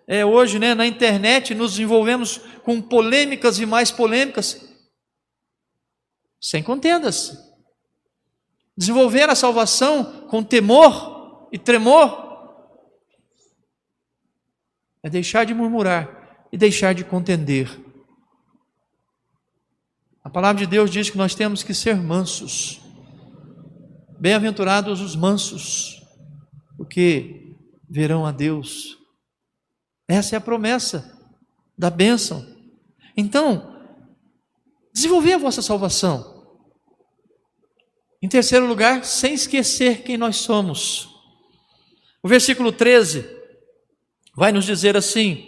é, 0.08 0.26
hoje, 0.26 0.60
né, 0.60 0.74
na 0.74 0.86
internet, 0.86 1.56
nos 1.56 1.80
envolvemos 1.80 2.40
com 2.64 2.82
polêmicas 2.82 3.60
e 3.60 3.66
mais 3.66 3.92
polêmicas, 3.92 4.73
sem 6.44 6.62
contendas. 6.62 7.38
Desenvolver 8.76 9.30
a 9.30 9.36
salvação 9.36 10.28
com 10.28 10.44
temor 10.44 11.48
e 11.54 11.58
tremor 11.58 12.22
é 15.02 15.10
deixar 15.10 15.46
de 15.46 15.54
murmurar 15.54 16.46
e 16.52 16.58
deixar 16.58 16.94
de 16.94 17.06
contender. 17.06 17.70
A 20.22 20.30
palavra 20.30 20.60
de 20.60 20.68
Deus 20.68 20.92
diz 20.92 21.10
que 21.10 21.18
nós 21.18 21.34
temos 21.34 21.64
que 21.64 21.74
ser 21.74 21.96
mansos. 21.96 22.82
Bem-aventurados 24.20 25.00
os 25.00 25.16
mansos, 25.16 26.02
porque 26.76 27.56
verão 27.90 28.26
a 28.26 28.34
Deus. 28.34 28.98
Essa 30.10 30.36
é 30.36 30.38
a 30.38 30.42
promessa 30.42 31.18
da 31.78 31.90
bênção. 31.90 32.46
Então, 33.16 33.88
desenvolver 34.94 35.34
a 35.34 35.38
vossa 35.38 35.62
salvação. 35.62 36.33
Em 38.24 38.28
terceiro 38.30 38.66
lugar, 38.66 39.04
sem 39.04 39.34
esquecer 39.34 40.02
quem 40.04 40.16
nós 40.16 40.38
somos. 40.38 41.10
O 42.24 42.28
versículo 42.30 42.72
13 42.72 43.26
vai 44.34 44.50
nos 44.54 44.64
dizer 44.64 44.96
assim: 44.96 45.46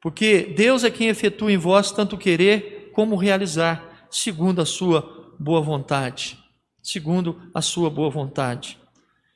porque 0.00 0.52
Deus 0.56 0.82
é 0.82 0.90
quem 0.90 1.06
efetua 1.06 1.52
em 1.52 1.56
vós 1.56 1.92
tanto 1.92 2.18
querer 2.18 2.90
como 2.92 3.14
realizar, 3.14 4.08
segundo 4.10 4.60
a 4.60 4.66
sua 4.66 5.32
boa 5.38 5.60
vontade. 5.60 6.36
Segundo 6.82 7.40
a 7.54 7.62
sua 7.62 7.88
boa 7.88 8.10
vontade. 8.10 8.76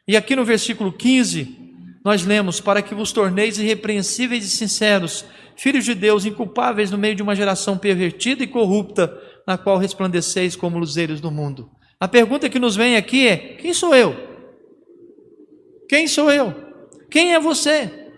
E 0.09 0.17
aqui 0.17 0.35
no 0.35 0.45
versículo 0.45 0.93
15, 0.93 1.57
nós 2.05 2.25
lemos: 2.25 2.61
Para 2.61 2.83
que 2.83 2.97
vos 2.97 3.13
torneis 3.13 3.61
irrepreensíveis 3.61 4.45
e 4.45 4.51
sinceros, 4.51 5.25
filhos 5.55 5.85
de 5.85 5.95
Deus, 5.95 6.25
inculpáveis 6.25 6.91
no 6.91 6.99
meio 6.99 7.15
de 7.15 7.23
uma 7.23 7.37
geração 7.37 7.79
pervertida 7.79 8.43
e 8.43 8.49
corrupta, 8.49 9.17
na 9.47 9.57
qual 9.57 9.79
resplandeceis 9.79 10.57
como 10.57 10.81
luzeiros 10.81 11.21
do 11.21 11.31
mundo. 11.31 11.71
A 11.99 12.07
pergunta 12.07 12.51
que 12.51 12.59
nos 12.59 12.77
vem 12.77 12.97
aqui 12.97 13.27
é: 13.27 13.37
quem 13.57 13.73
sou 13.73 13.95
eu? 13.95 14.15
Quem 15.89 16.07
sou 16.07 16.31
eu? 16.31 16.55
Quem 17.11 17.35
é 17.35 17.41
você? 17.41 18.13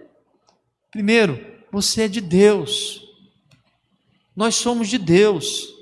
Primeiro, 0.91 1.45
você 1.71 2.03
é 2.03 2.09
de 2.09 2.21
Deus. 2.21 3.07
Nós 4.35 4.55
somos 4.55 4.89
de 4.89 4.99
Deus. 4.99 5.79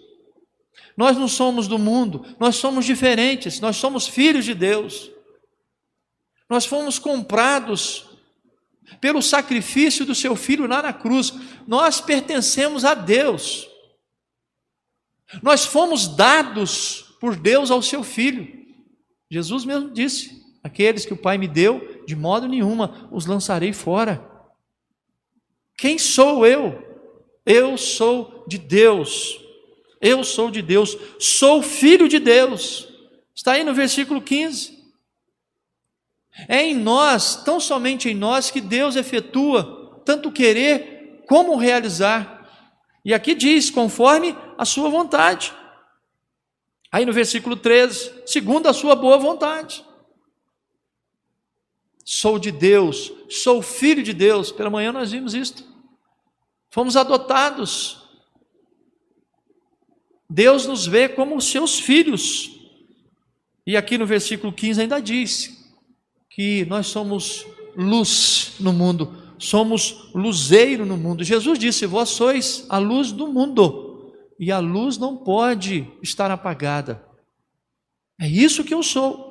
Nós 0.97 1.17
não 1.17 1.29
somos 1.29 1.69
do 1.69 1.79
mundo, 1.79 2.25
nós 2.41 2.57
somos 2.57 2.87
diferentes, 2.87 3.61
nós 3.61 3.77
somos 3.77 4.09
filhos 4.09 4.47
de 4.47 4.55
Deus. 4.55 5.11
Nós 6.49 6.65
fomos 6.65 6.99
comprados 6.99 8.07
pelo 8.99 9.21
sacrifício 9.21 10.07
do 10.07 10.15
seu 10.15 10.35
filho 10.35 10.67
lá 10.67 10.81
na 10.81 10.93
cruz. 10.93 11.35
Nós 11.67 12.01
pertencemos 12.01 12.85
a 12.85 12.95
Deus. 12.95 13.69
Nós 15.43 15.67
fomos 15.67 16.09
dados 16.09 17.06
por 17.21 17.37
Deus 17.37 17.71
ao 17.71 17.83
seu 17.83 18.03
filho. 18.03 18.47
Jesus 19.31 19.65
mesmo 19.65 19.91
disse: 19.91 20.43
Aqueles 20.63 21.05
que 21.05 21.13
o 21.13 21.17
Pai 21.17 21.39
me 21.39 21.49
deu, 21.49 22.03
de 22.07 22.17
modo 22.17 22.49
nenhuma 22.49 23.09
os 23.13 23.27
lançarei 23.27 23.73
fora. 23.73 24.25
Quem 25.77 25.99
sou 25.99 26.47
eu? 26.47 26.83
Eu 27.45 27.77
sou 27.77 28.45
de 28.49 28.59
Deus. 28.59 29.41
Eu 30.01 30.25
sou 30.25 30.51
de 30.51 30.63
Deus. 30.63 30.97
Sou 31.19 31.63
filho 31.63 32.09
de 32.09 32.19
Deus. 32.19 32.89
Está 33.35 33.53
aí 33.53 33.65
no 33.65 33.75
versículo 33.75 34.21
15. 34.21 34.77
É 36.49 36.63
em 36.63 36.75
nós, 36.75 37.37
tão 37.45 37.59
somente 37.59 38.09
em 38.09 38.15
nós, 38.15 38.51
que 38.51 38.61
Deus 38.61 38.97
efetua 38.97 40.03
tanto 40.05 40.31
querer 40.31 41.23
como 41.27 41.57
realizar. 41.57 42.49
E 43.05 43.15
aqui 43.15 43.35
diz, 43.35 43.71
conforme 43.71 44.37
a 44.59 44.65
sua 44.65 44.89
vontade. 44.89 45.53
Aí 46.97 47.05
no 47.05 47.13
versículo 47.13 47.57
13, 47.57 48.23
segundo 48.25 48.69
a 48.69 48.73
sua 48.73 48.97
boa 48.97 49.19
vontade. 49.19 49.85
Sou 52.03 52.39
de 52.39 52.51
Deus, 52.51 53.13
sou 53.29 53.61
filho 53.61 54.03
de 54.03 54.15
Deus. 54.15 54.51
Pela 54.51 54.71
manhã 54.71 54.93
nós 54.93 55.13
vimos 55.13 55.35
isto. 55.35 55.63
Fomos 56.71 56.97
adotados. 56.97 58.09
Deus 60.27 60.67
nos 60.67 60.87
vê 60.87 61.07
como 61.07 61.39
seus 61.39 61.79
filhos. 61.79 62.59
E 63.67 63.77
aqui 63.77 63.99
no 63.99 64.07
versículo 64.07 64.51
15 64.51 64.81
ainda 64.81 64.99
diz 64.99 65.71
que 66.31 66.65
nós 66.65 66.87
somos 66.87 67.47
luz 67.77 68.55
no 68.59 68.73
mundo, 68.73 69.35
somos 69.39 70.09
luzeiro 70.15 70.87
no 70.87 70.97
mundo. 70.97 71.23
Jesus 71.23 71.59
disse: 71.59 71.85
Vós 71.85 72.09
sois 72.09 72.65
a 72.71 72.79
luz 72.79 73.13
do 73.13 73.29
mundo, 73.29 73.86
e 74.39 74.53
a 74.53 74.59
luz 74.59 74.99
não 74.99 75.17
pode 75.17 75.91
estar 76.03 76.31
apagada. 76.31 77.05
É 78.21 78.29
isso 78.29 78.65
que 78.65 78.75
eu 78.75 78.83
sou. 78.83 79.27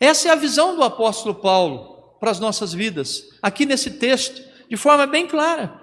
Essa 0.00 0.28
é 0.28 0.32
a 0.32 0.36
visão 0.36 0.74
do 0.74 0.82
apóstolo 0.82 1.34
Paulo 1.34 2.16
para 2.18 2.30
as 2.30 2.40
nossas 2.40 2.72
vidas, 2.72 3.28
aqui 3.42 3.66
nesse 3.66 3.92
texto, 3.92 4.42
de 4.68 4.76
forma 4.76 5.06
bem 5.06 5.26
clara. 5.26 5.80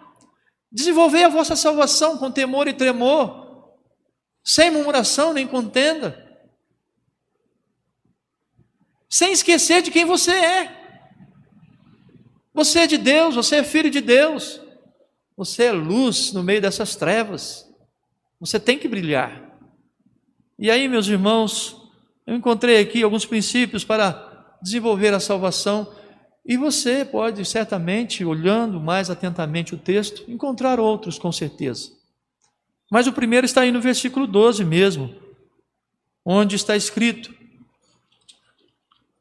Desenvolver 0.72 1.24
a 1.24 1.30
vossa 1.30 1.56
salvação 1.56 2.18
com 2.18 2.32
temor 2.32 2.68
e 2.68 2.74
tremor, 2.74 3.76
sem 4.44 4.72
murmuração 4.72 5.34
nem 5.34 5.46
contenda, 5.46 6.18
sem 9.10 9.34
esquecer 9.34 9.82
de 9.82 9.92
quem 9.92 10.06
você 10.06 10.32
é. 10.32 10.82
Você 12.54 12.80
é 12.80 12.88
de 12.88 12.98
Deus, 12.98 13.36
você 13.36 13.58
é 13.58 13.64
filho 13.64 13.90
de 13.90 14.02
Deus, 14.02 14.62
você 15.42 15.64
é 15.64 15.72
luz 15.72 16.32
no 16.34 16.44
meio 16.44 16.62
dessas 16.62 16.96
trevas, 16.96 17.68
você 18.40 18.60
tem 18.60 18.78
que 18.78 18.88
brilhar. 18.88 19.42
E 20.58 20.70
aí, 20.70 20.88
meus 20.88 21.08
irmãos, 21.08 21.76
eu 22.28 22.36
encontrei 22.36 22.80
aqui 22.80 23.02
alguns 23.02 23.26
princípios 23.26 23.84
para 23.84 24.56
desenvolver 24.62 25.12
a 25.16 25.20
salvação, 25.20 25.92
e 26.46 26.58
você 26.58 27.04
pode, 27.04 27.44
certamente, 27.44 28.24
olhando 28.24 28.80
mais 28.80 29.10
atentamente 29.10 29.74
o 29.74 29.80
texto, 29.80 30.30
encontrar 30.30 30.80
outros 30.80 31.18
com 31.18 31.32
certeza. 31.32 31.90
Mas 32.92 33.08
o 33.08 33.12
primeiro 33.12 33.44
está 33.44 33.62
aí 33.62 33.72
no 33.72 33.82
versículo 33.82 34.28
12 34.28 34.64
mesmo, 34.64 35.12
onde 36.24 36.56
está 36.56 36.76
escrito: 36.76 37.34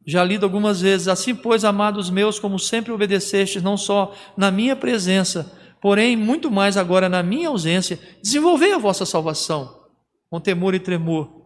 já 0.04 0.22
lido 0.22 0.44
algumas 0.44 0.82
vezes, 0.82 1.08
assim, 1.08 1.34
pois, 1.34 1.64
amados 1.64 2.10
meus, 2.10 2.38
como 2.38 2.58
sempre 2.58 2.92
obedecestes, 2.92 3.62
não 3.62 3.78
só 3.78 4.14
na 4.36 4.50
minha 4.50 4.76
presença, 4.76 5.58
porém, 5.80 6.16
muito 6.16 6.50
mais 6.50 6.76
agora 6.76 7.08
na 7.08 7.22
minha 7.22 7.48
ausência, 7.48 7.98
desenvolvei 8.22 8.72
a 8.72 8.78
vossa 8.78 9.04
salvação 9.06 9.80
com 10.28 10.40
temor 10.40 10.74
e 10.74 10.80
tremor 10.80 11.40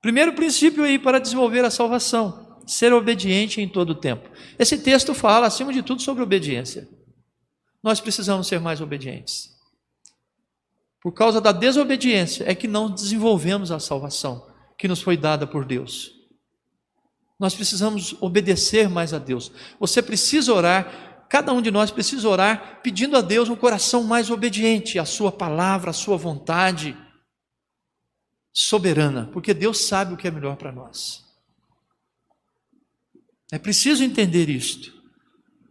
Primeiro 0.00 0.32
princípio 0.32 0.82
aí 0.82 0.98
para 0.98 1.18
desenvolver 1.18 1.64
a 1.64 1.70
salvação: 1.70 2.58
ser 2.66 2.92
obediente 2.92 3.60
em 3.60 3.68
todo 3.68 3.90
o 3.90 3.94
tempo. 3.94 4.30
Esse 4.58 4.78
texto 4.78 5.14
fala, 5.14 5.46
acima 5.46 5.72
de 5.72 5.82
tudo, 5.82 6.02
sobre 6.02 6.22
obediência. 6.22 6.88
Nós 7.82 8.00
precisamos 8.00 8.46
ser 8.46 8.60
mais 8.60 8.80
obedientes. 8.80 9.50
Por 11.02 11.12
causa 11.12 11.40
da 11.40 11.52
desobediência 11.52 12.44
é 12.46 12.54
que 12.54 12.68
não 12.68 12.90
desenvolvemos 12.90 13.70
a 13.70 13.78
salvação 13.78 14.46
que 14.76 14.88
nos 14.88 15.00
foi 15.00 15.16
dada 15.16 15.46
por 15.46 15.64
Deus. 15.64 16.12
Nós 17.38 17.54
precisamos 17.54 18.14
obedecer 18.20 18.86
mais 18.88 19.14
a 19.14 19.18
Deus. 19.18 19.50
Você 19.78 20.02
precisa 20.02 20.52
orar, 20.52 21.09
cada 21.30 21.52
um 21.52 21.62
de 21.62 21.70
nós 21.70 21.92
precisa 21.92 22.28
orar 22.28 22.80
pedindo 22.82 23.16
a 23.16 23.20
Deus 23.20 23.48
um 23.48 23.54
coração 23.54 24.02
mais 24.02 24.30
obediente 24.30 24.98
à 24.98 25.04
Sua 25.06 25.30
palavra, 25.30 25.90
à 25.90 25.94
Sua 25.94 26.16
vontade 26.16 26.96
soberana, 28.52 29.30
porque 29.32 29.54
Deus 29.54 29.78
sabe 29.78 30.12
o 30.12 30.16
que 30.16 30.26
é 30.26 30.30
melhor 30.30 30.56
para 30.56 30.72
nós. 30.72 31.24
É 33.52 33.58
preciso 33.58 34.02
entender 34.02 34.50
isto. 34.50 34.92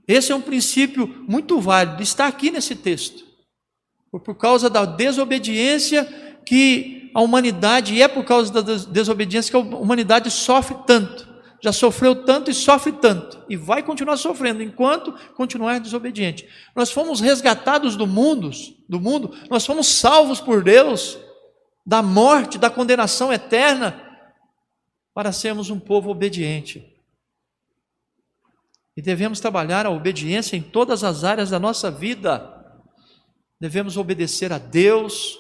Esse 0.08 0.32
é 0.32 0.36
um 0.36 0.42
princípio 0.42 1.08
muito 1.28 1.60
válido, 1.60 2.02
está 2.02 2.26
aqui 2.26 2.50
nesse 2.50 2.76
texto. 2.76 3.26
Por 4.12 4.36
causa 4.36 4.70
da 4.70 4.86
desobediência 4.86 6.06
que 6.46 7.12
a 7.14 7.22
humanidade, 7.22 7.94
e 7.94 8.02
é 8.02 8.08
por 8.08 8.24
causa 8.24 8.52
da 8.52 8.62
desobediência 8.62 9.52
que 9.52 9.58
a 9.58 9.78
humanidade 9.78 10.32
sofre 10.32 10.78
tanto. 10.88 11.29
Já 11.62 11.74
sofreu 11.74 12.24
tanto 12.24 12.50
e 12.50 12.54
sofre 12.54 12.94
tanto, 12.94 13.44
e 13.50 13.58
vai 13.58 13.84
continuar 13.84 14.16
sofrendo 14.18 14.64
enquanto 14.64 15.14
continuar 15.36 15.80
desobediente. 15.80 16.48
Nós 16.76 16.92
fomos 16.92 17.20
resgatados 17.20 17.96
do 17.98 18.08
mundo, 18.08 18.50
do 18.88 19.00
mundo, 19.00 19.34
nós 19.50 19.66
fomos 19.66 19.88
salvos 19.88 20.40
por 20.40 20.64
Deus 20.64 21.18
da 21.86 22.02
morte, 22.02 22.58
da 22.58 22.70
condenação 22.70 23.34
eterna, 23.34 24.00
para 25.14 25.32
sermos 25.32 25.70
um 25.70 25.80
povo 25.80 26.10
obediente. 26.10 26.96
E 28.96 29.02
devemos 29.02 29.40
trabalhar 29.40 29.86
a 29.86 29.90
obediência 29.90 30.56
em 30.56 30.62
todas 30.62 31.04
as 31.04 31.24
áreas 31.24 31.50
da 31.50 31.60
nossa 31.60 31.90
vida. 31.90 32.56
Devemos 33.60 33.98
obedecer 33.98 34.54
a 34.54 34.58
Deus, 34.58 35.38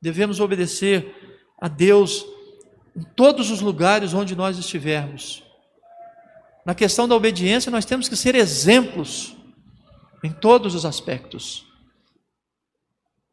devemos 0.00 0.38
obedecer 0.38 1.42
a 1.60 1.66
Deus 1.66 2.26
em 2.96 3.02
todos 3.02 3.50
os 3.50 3.60
lugares 3.60 4.14
onde 4.14 4.36
nós 4.36 4.58
estivermos. 4.58 5.42
Na 6.64 6.74
questão 6.74 7.06
da 7.06 7.14
obediência, 7.14 7.70
nós 7.70 7.84
temos 7.84 8.08
que 8.08 8.16
ser 8.16 8.34
exemplos 8.34 9.36
em 10.22 10.32
todos 10.32 10.74
os 10.74 10.86
aspectos. 10.86 11.66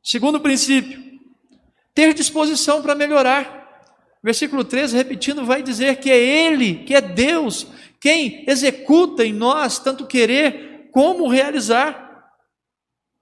Segundo 0.04 0.40
princípio, 0.40 1.02
ter 1.94 2.14
disposição 2.14 2.82
para 2.82 2.96
melhorar. 2.96 3.62
Versículo 4.24 4.64
13, 4.64 4.98
repetindo, 4.98 5.46
vai 5.46 5.64
dizer 5.64 6.00
que 6.00 6.12
é 6.12 6.18
Ele, 6.18 6.84
que 6.84 6.94
é 6.94 7.02
Deus, 7.02 7.68
quem 8.00 8.44
executa 8.48 9.26
em 9.26 9.34
nós 9.34 9.80
tanto 9.80 10.06
querer 10.06 10.90
como 10.92 11.28
realizar. 11.28 12.34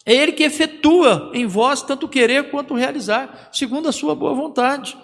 É 0.05 0.13
Ele 0.13 0.31
que 0.31 0.43
efetua 0.43 1.31
em 1.33 1.45
vós 1.45 1.81
tanto 1.81 2.07
querer 2.07 2.49
quanto 2.49 2.73
realizar, 2.73 3.49
segundo 3.51 3.87
a 3.87 3.91
Sua 3.91 4.15
boa 4.15 4.33
vontade. 4.33 4.97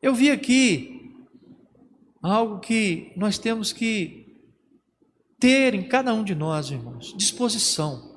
Eu 0.00 0.14
vi 0.14 0.30
aqui 0.30 1.12
algo 2.22 2.60
que 2.60 3.12
nós 3.16 3.38
temos 3.38 3.72
que 3.72 4.26
ter 5.38 5.74
em 5.74 5.82
cada 5.82 6.14
um 6.14 6.22
de 6.22 6.34
nós, 6.34 6.70
irmãos, 6.70 7.14
disposição 7.16 8.16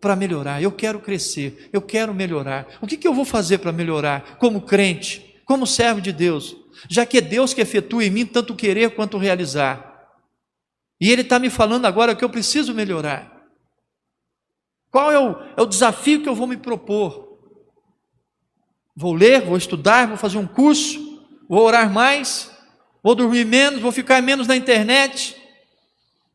para 0.00 0.16
melhorar. 0.16 0.62
Eu 0.62 0.72
quero 0.72 1.00
crescer, 1.00 1.68
eu 1.72 1.80
quero 1.80 2.14
melhorar. 2.14 2.78
O 2.80 2.86
que, 2.86 2.96
que 2.96 3.06
eu 3.06 3.14
vou 3.14 3.24
fazer 3.24 3.58
para 3.58 3.72
melhorar 3.72 4.38
como 4.38 4.62
crente, 4.62 5.40
como 5.44 5.66
servo 5.66 6.00
de 6.00 6.12
Deus? 6.12 6.56
Já 6.88 7.06
que 7.06 7.18
é 7.18 7.20
Deus 7.20 7.54
que 7.54 7.60
efetua 7.60 8.04
em 8.04 8.10
mim 8.10 8.26
tanto 8.26 8.54
querer 8.54 8.94
quanto 8.94 9.18
realizar. 9.18 9.88
E 11.00 11.10
Ele 11.10 11.22
está 11.22 11.38
me 11.38 11.50
falando 11.50 11.86
agora 11.86 12.14
que 12.14 12.24
eu 12.24 12.30
preciso 12.30 12.74
melhorar. 12.74 13.36
Qual 14.90 15.12
é 15.12 15.18
o, 15.18 15.36
é 15.56 15.62
o 15.62 15.66
desafio 15.66 16.22
que 16.22 16.28
eu 16.28 16.34
vou 16.34 16.46
me 16.46 16.56
propor? 16.56 17.27
Vou 19.00 19.14
ler, 19.14 19.42
vou 19.42 19.56
estudar, 19.56 20.08
vou 20.08 20.16
fazer 20.16 20.38
um 20.38 20.46
curso, 20.46 21.24
vou 21.48 21.62
orar 21.62 21.88
mais, 21.88 22.50
vou 23.00 23.14
dormir 23.14 23.46
menos, 23.46 23.80
vou 23.80 23.92
ficar 23.92 24.20
menos 24.20 24.48
na 24.48 24.56
internet, 24.56 25.40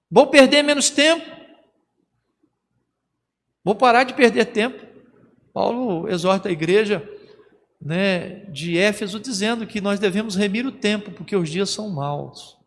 vou 0.10 0.28
perder 0.28 0.64
menos 0.64 0.90
tempo, 0.90 1.30
vou 3.66 3.76
parar 3.76 4.06
de 4.06 4.14
perder 4.14 4.46
tempo. 4.46 4.82
Paulo 5.52 6.08
exorta 6.08 6.48
a 6.48 6.54
igreja 6.54 7.06
né, 7.82 8.46
de 8.46 8.78
Éfeso 8.78 9.20
dizendo 9.20 9.68
que 9.68 9.82
nós 9.82 10.00
devemos 10.00 10.34
remir 10.34 10.66
o 10.66 10.72
tempo, 10.72 11.12
porque 11.12 11.36
os 11.36 11.50
dias 11.50 11.70
são 11.70 11.90
maus. 11.90 12.58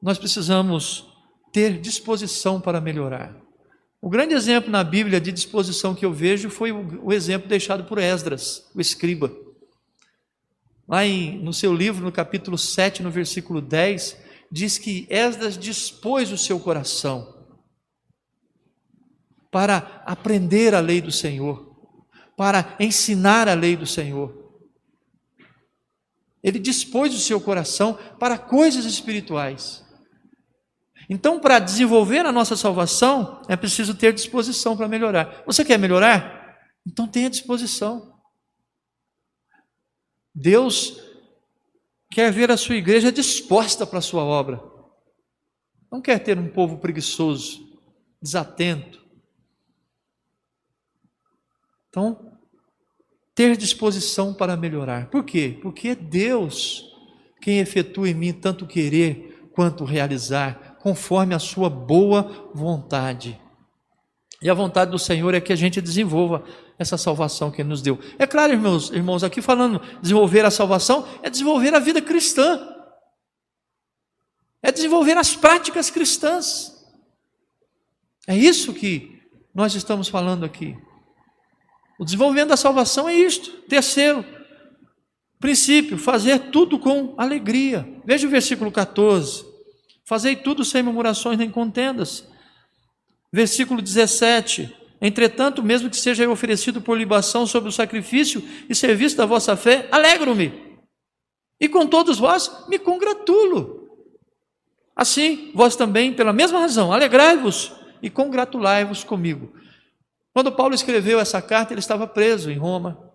Nós 0.00 0.16
precisamos 0.16 1.12
ter 1.52 1.80
disposição 1.80 2.60
para 2.60 2.80
melhorar. 2.80 3.41
O 4.04 4.10
grande 4.10 4.34
exemplo 4.34 4.68
na 4.68 4.82
Bíblia 4.82 5.20
de 5.20 5.30
disposição 5.30 5.94
que 5.94 6.04
eu 6.04 6.12
vejo 6.12 6.50
foi 6.50 6.72
o, 6.72 7.12
exemplo 7.12 7.48
deixado 7.48 7.84
por 7.84 7.98
Esdras, 7.98 8.68
o 8.74 8.80
escriba. 8.80 9.32
Lá 10.88 11.06
em, 11.06 11.38
no 11.38 11.52
seu 11.52 11.72
livro, 11.72 12.04
no 12.04 12.10
capítulo 12.10 12.58
7, 12.58 13.00
no 13.00 13.12
versículo 13.12 13.60
10, 13.60 14.16
diz 14.50 14.76
que 14.76 15.06
Esdras 15.08 15.56
dispôs 15.56 16.32
o 16.32 16.36
seu 16.36 16.58
coração 16.58 17.46
para 19.52 20.02
aprender 20.04 20.74
a 20.74 20.80
lei 20.80 21.00
do 21.00 21.12
Senhor, 21.12 21.72
para 22.36 22.74
ensinar 22.80 23.46
a 23.46 23.54
lei 23.54 23.76
do 23.76 23.86
Senhor. 23.86 24.36
Ele 26.42 26.58
dispôs 26.58 27.14
o 27.14 27.20
seu 27.20 27.40
coração 27.40 27.96
para 28.18 28.36
coisas 28.36 28.84
espirituais. 28.84 29.84
Então, 31.08 31.40
para 31.40 31.58
desenvolver 31.58 32.24
a 32.24 32.32
nossa 32.32 32.56
salvação, 32.56 33.42
é 33.48 33.56
preciso 33.56 33.94
ter 33.94 34.12
disposição 34.12 34.76
para 34.76 34.88
melhorar. 34.88 35.42
Você 35.46 35.64
quer 35.64 35.78
melhorar? 35.78 36.42
Então 36.86 37.06
tenha 37.06 37.30
disposição. 37.30 38.12
Deus 40.34 41.00
quer 42.10 42.32
ver 42.32 42.50
a 42.50 42.56
sua 42.56 42.76
igreja 42.76 43.12
disposta 43.12 43.86
para 43.86 43.98
a 43.98 44.02
sua 44.02 44.24
obra. 44.24 44.62
Não 45.90 46.00
quer 46.00 46.18
ter 46.18 46.38
um 46.38 46.48
povo 46.48 46.78
preguiçoso, 46.78 47.78
desatento. 48.20 49.02
Então, 51.88 52.38
ter 53.34 53.56
disposição 53.56 54.32
para 54.32 54.56
melhorar. 54.56 55.10
Por 55.10 55.24
quê? 55.24 55.58
Porque 55.60 55.88
é 55.88 55.94
Deus 55.94 56.90
quem 57.40 57.58
efetua 57.58 58.08
em 58.08 58.14
mim 58.14 58.32
tanto 58.32 58.66
querer 58.66 59.50
quanto 59.52 59.84
realizar 59.84 60.71
conforme 60.82 61.34
a 61.34 61.38
sua 61.38 61.70
boa 61.70 62.50
vontade. 62.52 63.40
E 64.42 64.50
a 64.50 64.54
vontade 64.54 64.90
do 64.90 64.98
Senhor 64.98 65.32
é 65.32 65.40
que 65.40 65.52
a 65.52 65.56
gente 65.56 65.80
desenvolva 65.80 66.42
essa 66.76 66.98
salvação 66.98 67.52
que 67.52 67.62
Ele 67.62 67.68
nos 67.68 67.80
deu. 67.80 67.96
É 68.18 68.26
claro, 68.26 68.52
irmãos, 68.52 68.90
irmãos, 68.90 69.22
aqui 69.22 69.40
falando 69.40 69.80
desenvolver 70.02 70.44
a 70.44 70.50
salvação 70.50 71.06
é 71.22 71.30
desenvolver 71.30 71.72
a 71.72 71.78
vida 71.78 72.02
cristã. 72.02 72.68
É 74.60 74.72
desenvolver 74.72 75.16
as 75.16 75.36
práticas 75.36 75.88
cristãs. 75.88 76.72
É 78.26 78.36
isso 78.36 78.74
que 78.74 79.22
nós 79.54 79.76
estamos 79.76 80.08
falando 80.08 80.44
aqui. 80.44 80.76
O 81.98 82.04
desenvolvimento 82.04 82.48
da 82.48 82.56
salvação 82.56 83.08
é 83.08 83.14
isto. 83.14 83.50
Terceiro 83.68 84.24
princípio, 85.38 85.96
fazer 85.96 86.50
tudo 86.50 86.78
com 86.78 87.14
alegria. 87.16 87.88
Veja 88.04 88.26
o 88.26 88.30
versículo 88.30 88.72
14. 88.72 89.51
Fazei 90.12 90.36
tudo 90.36 90.62
sem 90.62 90.82
murmurações 90.82 91.38
nem 91.38 91.50
contendas. 91.50 92.28
Versículo 93.32 93.80
17. 93.80 94.70
Entretanto, 95.00 95.62
mesmo 95.62 95.88
que 95.88 95.96
seja 95.96 96.28
oferecido 96.28 96.82
por 96.82 96.98
libação 96.98 97.46
sobre 97.46 97.70
o 97.70 97.72
sacrifício 97.72 98.46
e 98.68 98.74
serviço 98.74 99.16
da 99.16 99.24
vossa 99.24 99.56
fé, 99.56 99.88
alegro-me. 99.90 100.76
E 101.58 101.66
com 101.66 101.86
todos 101.86 102.18
vós 102.18 102.68
me 102.68 102.78
congratulo. 102.78 103.88
Assim, 104.94 105.50
vós 105.54 105.76
também, 105.76 106.12
pela 106.12 106.30
mesma 106.30 106.60
razão, 106.60 106.92
alegrai-vos 106.92 107.72
e 108.02 108.10
congratulai-vos 108.10 109.04
comigo. 109.04 109.54
Quando 110.34 110.52
Paulo 110.52 110.74
escreveu 110.74 111.20
essa 111.20 111.40
carta, 111.40 111.72
ele 111.72 111.80
estava 111.80 112.06
preso 112.06 112.50
em 112.50 112.58
Roma. 112.58 113.14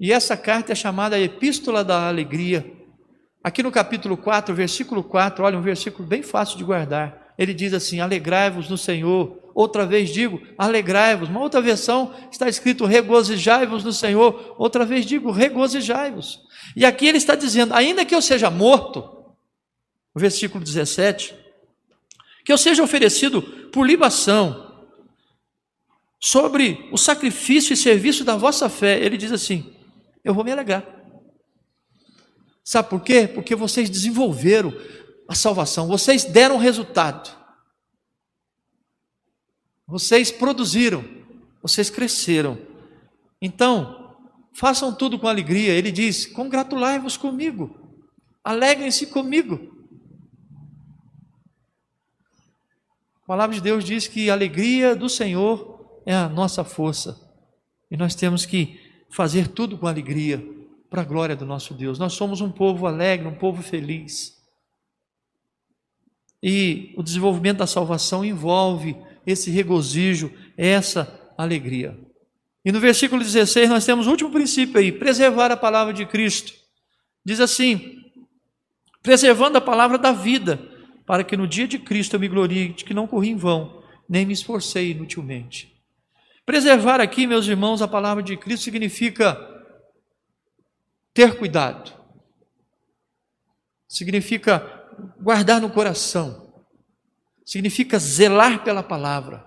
E 0.00 0.12
essa 0.12 0.36
carta 0.36 0.72
é 0.72 0.74
chamada 0.74 1.20
Epístola 1.20 1.84
da 1.84 2.08
Alegria. 2.08 2.75
Aqui 3.46 3.62
no 3.62 3.70
capítulo 3.70 4.16
4, 4.16 4.52
versículo 4.56 5.04
4, 5.04 5.44
olha, 5.44 5.56
um 5.56 5.62
versículo 5.62 6.04
bem 6.04 6.20
fácil 6.20 6.58
de 6.58 6.64
guardar. 6.64 7.32
Ele 7.38 7.54
diz 7.54 7.72
assim: 7.72 8.00
Alegrai-vos 8.00 8.68
no 8.68 8.76
Senhor. 8.76 9.38
Outra 9.54 9.86
vez 9.86 10.10
digo, 10.10 10.42
alegrai-vos. 10.58 11.28
Uma 11.28 11.42
outra 11.42 11.60
versão 11.60 12.12
está 12.28 12.48
escrito 12.48 12.84
regozijai-vos 12.86 13.84
no 13.84 13.92
Senhor. 13.92 14.56
Outra 14.58 14.84
vez 14.84 15.06
digo, 15.06 15.30
regozijai-vos. 15.30 16.40
E 16.74 16.84
aqui 16.84 17.06
ele 17.06 17.18
está 17.18 17.36
dizendo: 17.36 17.72
ainda 17.72 18.04
que 18.04 18.16
eu 18.16 18.20
seja 18.20 18.50
morto, 18.50 19.08
versículo 20.12 20.64
17, 20.64 21.32
que 22.44 22.52
eu 22.52 22.58
seja 22.58 22.82
oferecido 22.82 23.40
por 23.70 23.86
libação 23.86 24.88
sobre 26.18 26.88
o 26.90 26.98
sacrifício 26.98 27.72
e 27.72 27.76
serviço 27.76 28.24
da 28.24 28.34
vossa 28.34 28.68
fé, 28.68 28.98
ele 28.98 29.16
diz 29.16 29.30
assim: 29.30 29.72
eu 30.24 30.34
vou 30.34 30.42
me 30.42 30.50
alegrar. 30.50 30.95
Sabe 32.66 32.90
por 32.90 33.00
quê? 33.00 33.28
Porque 33.28 33.54
vocês 33.54 33.88
desenvolveram 33.88 34.72
a 35.28 35.36
salvação, 35.36 35.86
vocês 35.86 36.24
deram 36.24 36.58
resultado. 36.58 37.30
Vocês 39.86 40.32
produziram, 40.32 41.04
vocês 41.62 41.88
cresceram. 41.88 42.58
Então, 43.40 44.18
façam 44.52 44.92
tudo 44.92 45.16
com 45.16 45.28
alegria. 45.28 45.74
Ele 45.74 45.92
diz: 45.92 46.26
congratulai-vos 46.26 47.16
comigo, 47.16 48.02
alegrem-se 48.42 49.06
comigo. 49.06 49.72
A 53.22 53.26
palavra 53.28 53.54
de 53.54 53.62
Deus 53.62 53.84
diz 53.84 54.08
que 54.08 54.28
a 54.28 54.32
alegria 54.32 54.96
do 54.96 55.08
Senhor 55.08 56.02
é 56.04 56.16
a 56.16 56.28
nossa 56.28 56.64
força. 56.64 57.16
E 57.88 57.96
nós 57.96 58.16
temos 58.16 58.44
que 58.44 58.80
fazer 59.08 59.46
tudo 59.46 59.78
com 59.78 59.86
alegria 59.86 60.55
para 60.88 61.02
a 61.02 61.04
glória 61.04 61.36
do 61.36 61.44
nosso 61.44 61.74
Deus. 61.74 61.98
Nós 61.98 62.12
somos 62.12 62.40
um 62.40 62.50
povo 62.50 62.86
alegre, 62.86 63.26
um 63.26 63.34
povo 63.34 63.62
feliz. 63.62 64.36
E 66.42 66.94
o 66.96 67.02
desenvolvimento 67.02 67.58
da 67.58 67.66
salvação 67.66 68.24
envolve 68.24 68.96
esse 69.26 69.50
regozijo, 69.50 70.32
essa 70.56 71.32
alegria. 71.36 71.98
E 72.64 72.72
no 72.72 72.80
versículo 72.80 73.22
16 73.22 73.68
nós 73.68 73.84
temos 73.84 74.06
o 74.06 74.10
último 74.10 74.30
princípio 74.30 74.78
aí, 74.78 74.92
preservar 74.92 75.50
a 75.50 75.56
palavra 75.56 75.92
de 75.92 76.04
Cristo. 76.06 76.52
Diz 77.24 77.40
assim: 77.40 78.02
preservando 79.02 79.58
a 79.58 79.60
palavra 79.60 79.98
da 79.98 80.12
vida, 80.12 80.58
para 81.06 81.22
que 81.22 81.36
no 81.36 81.46
dia 81.46 81.68
de 81.68 81.78
Cristo 81.78 82.14
eu 82.14 82.20
me 82.20 82.28
glorie 82.28 82.70
de 82.70 82.84
que 82.84 82.92
não 82.92 83.06
corri 83.06 83.30
em 83.30 83.36
vão, 83.36 83.82
nem 84.08 84.26
me 84.26 84.32
esforcei 84.32 84.90
inutilmente. 84.90 85.72
Preservar 86.44 87.00
aqui, 87.00 87.26
meus 87.26 87.46
irmãos, 87.46 87.82
a 87.82 87.88
palavra 87.88 88.22
de 88.22 88.36
Cristo 88.36 88.64
significa 88.64 89.55
ter 91.16 91.38
cuidado. 91.38 91.90
Significa 93.88 94.86
guardar 95.18 95.62
no 95.62 95.70
coração. 95.70 96.52
Significa 97.42 97.98
zelar 97.98 98.62
pela 98.62 98.82
palavra. 98.82 99.42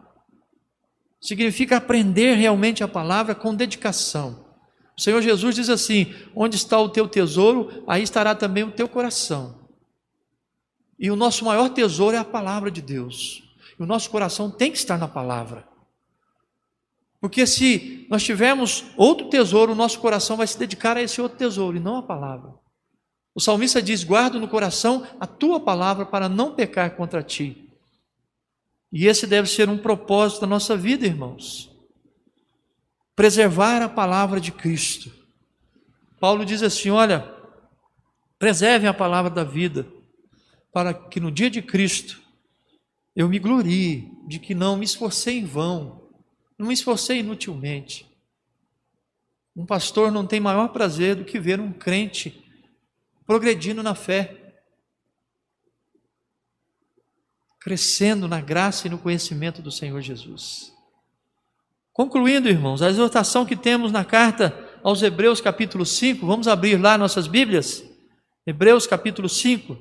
Significa 1.21 1.77
aprender 1.77 2.34
realmente 2.34 2.84
a 2.84 2.88
palavra 2.88 3.36
com 3.36 3.53
dedicação. 3.53 4.47
O 4.97 5.01
Senhor 5.01 5.21
Jesus 5.21 5.53
diz 5.53 5.69
assim: 5.69 6.12
onde 6.36 6.55
está 6.55 6.79
o 6.79 6.89
teu 6.89 7.08
tesouro, 7.08 7.84
aí 7.88 8.01
estará 8.01 8.34
também 8.34 8.63
o 8.63 8.71
teu 8.71 8.89
coração. 8.89 9.69
E 10.97 11.12
o 11.12 11.15
nosso 11.15 11.45
maior 11.45 11.69
tesouro 11.69 12.15
é 12.15 12.19
a 12.19 12.25
palavra 12.25 12.71
de 12.71 12.82
Deus. 12.82 13.43
E 13.79 13.84
o 13.84 13.86
nosso 13.86 14.10
coração 14.10 14.49
tem 14.49 14.71
que 14.71 14.77
estar 14.77 14.97
na 14.97 15.08
palavra. 15.08 15.68
Porque 17.21 17.45
se 17.45 18.08
nós 18.10 18.23
tivermos 18.23 18.86
outro 18.95 19.29
tesouro, 19.29 19.73
o 19.73 19.75
nosso 19.75 19.99
coração 19.99 20.38
vai 20.38 20.47
se 20.47 20.58
dedicar 20.58 20.95
a 20.95 21.01
esse 21.01 21.19
outro 21.21 21.38
tesouro 21.38 21.75
e 21.75 21.79
não 21.79 21.97
a 21.97 22.03
palavra. 22.03 22.53
O 23.36 23.41
salmista 23.41 23.82
diz: 23.82 24.03
guarda 24.03 24.39
no 24.39 24.47
coração 24.47 25.05
a 25.19 25.27
tua 25.27 25.60
palavra 25.60 26.05
para 26.05 26.29
não 26.29 26.55
pecar 26.55 26.95
contra 26.95 27.21
ti. 27.21 27.69
E 28.91 29.05
esse 29.05 29.27
deve 29.27 29.49
ser 29.49 29.69
um 29.69 29.77
propósito 29.77 30.41
da 30.41 30.47
nossa 30.47 30.75
vida, 30.75 31.05
irmãos. 31.05 31.69
preservar 33.15 33.82
a 33.82 33.89
palavra 33.89 34.39
de 34.39 34.51
Cristo. 34.51 35.12
Paulo 36.21 36.45
diz 36.45 36.63
assim: 36.63 36.89
olha, 36.89 37.29
preservem 38.38 38.88
a 38.88 38.93
palavra 38.93 39.29
da 39.29 39.43
vida, 39.43 39.86
para 40.71 40.93
que 40.93 41.19
no 41.19 41.29
dia 41.29 41.49
de 41.49 41.62
Cristo 41.62 42.21
eu 43.13 43.27
me 43.27 43.38
glorie 43.38 44.10
de 44.25 44.39
que 44.39 44.55
não 44.55 44.77
me 44.77 44.86
esforcei 44.86 45.39
em 45.39 45.45
vão, 45.45 45.98
não 46.60 46.67
me 46.67 46.74
esforcei 46.74 47.19
inutilmente. 47.19 48.06
Um 49.56 49.65
pastor 49.65 50.12
não 50.12 50.28
tem 50.28 50.41
maior 50.41 50.67
prazer 50.67 51.15
do 51.15 51.24
que 51.24 51.39
ver 51.39 51.58
um 51.62 51.72
crente 51.72 52.43
progredindo 53.26 53.82
na 53.82 53.95
fé, 53.95 54.36
crescendo 57.62 58.28
na 58.28 58.41
graça 58.41 58.88
e 58.88 58.89
no 58.89 58.98
conhecimento 58.98 59.62
do 59.62 59.72
Senhor 59.72 60.02
Jesus. 60.02 60.74
Concluindo, 61.93 62.50
irmãos, 62.50 62.82
a 62.82 62.89
exortação 62.89 63.45
que 63.45 63.56
temos 63.56 63.91
na 63.91 64.04
carta 64.04 64.54
aos 64.84 65.02
Hebreus, 65.02 65.39
capítulo 65.39 65.86
5, 65.86 66.26
vamos 66.26 66.48
abrir 66.48 66.78
lá 66.78 66.98
nossas 66.98 67.28
Bíblias. 67.28 67.84
Hebreus, 68.45 68.86
capítulo 68.86 69.30
5. 69.30 69.78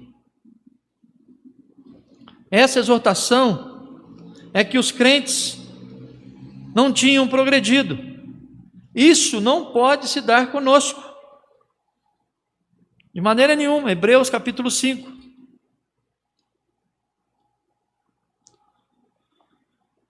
Essa 2.50 2.78
exortação 2.78 4.12
é 4.52 4.64
que 4.64 4.78
os 4.78 4.90
crentes 4.90 5.57
não 6.78 6.92
tinham 6.92 7.26
progredido. 7.26 7.98
Isso 8.94 9.40
não 9.40 9.72
pode 9.72 10.06
se 10.06 10.20
dar 10.20 10.52
conosco. 10.52 11.02
De 13.12 13.20
maneira 13.20 13.56
nenhuma. 13.56 13.90
Hebreus 13.90 14.30
capítulo 14.30 14.70
5. 14.70 15.10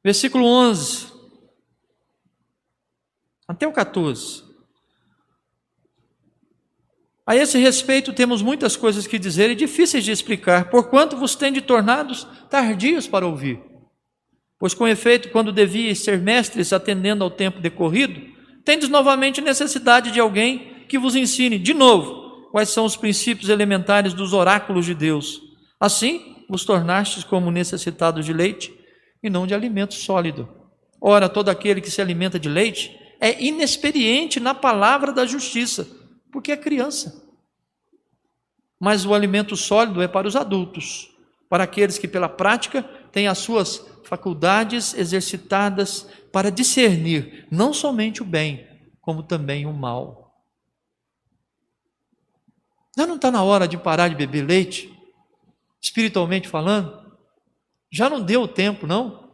Versículo 0.04 0.44
11 0.44 1.10
até 3.48 3.66
o 3.66 3.72
14. 3.72 4.44
A 7.26 7.34
esse 7.34 7.56
respeito 7.56 8.12
temos 8.12 8.42
muitas 8.42 8.76
coisas 8.76 9.06
que 9.06 9.18
dizer 9.18 9.48
e 9.50 9.54
difíceis 9.54 10.04
de 10.04 10.12
explicar, 10.12 10.68
porquanto 10.68 11.16
vos 11.16 11.34
tende 11.34 11.62
tornados 11.62 12.24
tardios 12.50 13.08
para 13.08 13.26
ouvir. 13.26 13.67
Pois 14.58 14.74
com 14.74 14.88
efeito, 14.88 15.30
quando 15.30 15.52
devíeis 15.52 16.00
ser 16.00 16.18
mestres 16.18 16.72
atendendo 16.72 17.22
ao 17.22 17.30
tempo 17.30 17.60
decorrido, 17.60 18.20
tendes 18.64 18.88
novamente 18.88 19.40
necessidade 19.40 20.10
de 20.10 20.18
alguém 20.20 20.84
que 20.88 20.98
vos 20.98 21.14
ensine 21.14 21.58
de 21.58 21.72
novo 21.72 22.28
quais 22.50 22.70
são 22.70 22.84
os 22.84 22.96
princípios 22.96 23.50
elementares 23.50 24.14
dos 24.14 24.32
oráculos 24.32 24.86
de 24.86 24.94
Deus. 24.94 25.40
Assim, 25.78 26.44
vos 26.48 26.64
tornastes 26.64 27.22
como 27.22 27.50
necessitados 27.50 28.24
de 28.24 28.32
leite 28.32 28.74
e 29.22 29.28
não 29.30 29.46
de 29.46 29.54
alimento 29.54 29.94
sólido. 29.94 30.48
Ora, 31.00 31.28
todo 31.28 31.50
aquele 31.50 31.80
que 31.80 31.90
se 31.90 32.00
alimenta 32.00 32.38
de 32.38 32.48
leite 32.48 32.98
é 33.20 33.42
inexperiente 33.42 34.40
na 34.40 34.54
palavra 34.54 35.12
da 35.12 35.26
justiça, 35.26 35.86
porque 36.32 36.50
é 36.50 36.56
criança. 36.56 37.24
Mas 38.80 39.04
o 39.04 39.14
alimento 39.14 39.56
sólido 39.56 40.02
é 40.02 40.08
para 40.08 40.26
os 40.26 40.36
adultos, 40.36 41.10
para 41.48 41.64
aqueles 41.64 41.98
que 41.98 42.06
pela 42.06 42.28
prática 42.28 42.82
têm 43.10 43.26
as 43.26 43.38
suas 43.38 43.84
faculdades 44.04 44.94
exercitadas 44.94 46.08
para 46.32 46.50
discernir 46.50 47.46
não 47.50 47.72
somente 47.72 48.22
o 48.22 48.24
bem, 48.24 48.66
como 49.00 49.22
também 49.22 49.66
o 49.66 49.72
mal. 49.72 50.34
Já 52.96 53.06
não 53.06 53.16
está 53.16 53.30
na 53.30 53.42
hora 53.42 53.68
de 53.68 53.78
parar 53.78 54.08
de 54.08 54.14
beber 54.14 54.44
leite, 54.44 54.92
espiritualmente 55.80 56.48
falando? 56.48 57.06
Já 57.90 58.10
não 58.10 58.20
deu 58.20 58.46
tempo, 58.46 58.86
não? 58.86 59.30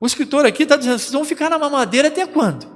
O 0.00 0.06
escritor 0.06 0.44
aqui 0.44 0.64
está 0.64 0.76
dizendo: 0.76 0.98
vocês 0.98 1.12
vão 1.12 1.24
ficar 1.24 1.48
na 1.48 1.58
mamadeira 1.58 2.08
até 2.08 2.26
quando? 2.26 2.74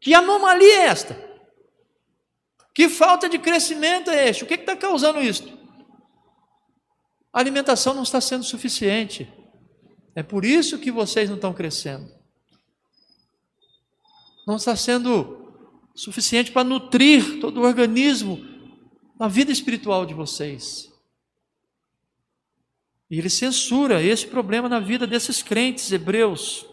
Que 0.00 0.14
anomalia 0.14 0.74
é 0.74 0.86
esta? 0.86 1.27
Que 2.78 2.88
falta 2.88 3.28
de 3.28 3.40
crescimento 3.40 4.08
é 4.08 4.28
este? 4.28 4.44
O 4.44 4.46
que 4.46 4.54
está 4.54 4.76
causando 4.76 5.20
isso? 5.20 5.42
A 7.32 7.40
alimentação 7.40 7.92
não 7.92 8.04
está 8.04 8.20
sendo 8.20 8.44
suficiente. 8.44 9.28
É 10.14 10.22
por 10.22 10.44
isso 10.44 10.78
que 10.78 10.92
vocês 10.92 11.28
não 11.28 11.34
estão 11.34 11.52
crescendo. 11.52 12.08
Não 14.46 14.54
está 14.54 14.76
sendo 14.76 15.52
suficiente 15.92 16.52
para 16.52 16.62
nutrir 16.62 17.40
todo 17.40 17.60
o 17.60 17.64
organismo 17.64 18.38
na 19.18 19.26
vida 19.26 19.50
espiritual 19.50 20.06
de 20.06 20.14
vocês. 20.14 20.88
E 23.10 23.18
ele 23.18 23.28
censura 23.28 24.00
esse 24.00 24.28
problema 24.28 24.68
na 24.68 24.78
vida 24.78 25.04
desses 25.04 25.42
crentes 25.42 25.90
hebreus. 25.90 26.64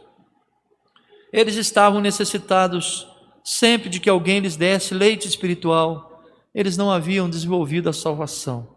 Eles 1.33 1.55
estavam 1.55 1.99
necessitados 1.99 3.07
sempre 3.45 3.89
de 3.89 3.99
que 3.99 4.09
alguém 4.09 4.39
lhes 4.39 4.55
desse 4.55 4.95
leite 4.95 5.27
espiritual. 5.27 6.23
Eles 6.53 6.75
não 6.75 6.89
haviam 6.89 7.29
desenvolvido 7.29 7.87
a 7.87 7.93
salvação. 7.93 8.75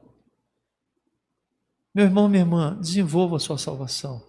Meu 1.94 2.04
irmão, 2.04 2.28
minha 2.28 2.42
irmã, 2.42 2.78
desenvolva 2.78 3.36
a 3.36 3.40
sua 3.40 3.56
salvação. 3.56 4.22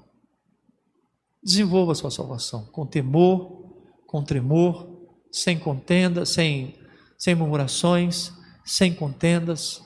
Desenvolva 1.43 1.91
a 1.91 1.95
sua 1.95 2.10
salvação 2.10 2.65
com 2.67 2.86
temor, 2.86 3.84
com 4.08 4.23
tremor, 4.23 5.10
sem 5.32 5.60
contenda, 5.60 6.25
sem, 6.25 6.75
sem 7.17 7.36
murmurações, 7.36 8.32
sem 8.63 8.93
contendas. 8.95 9.84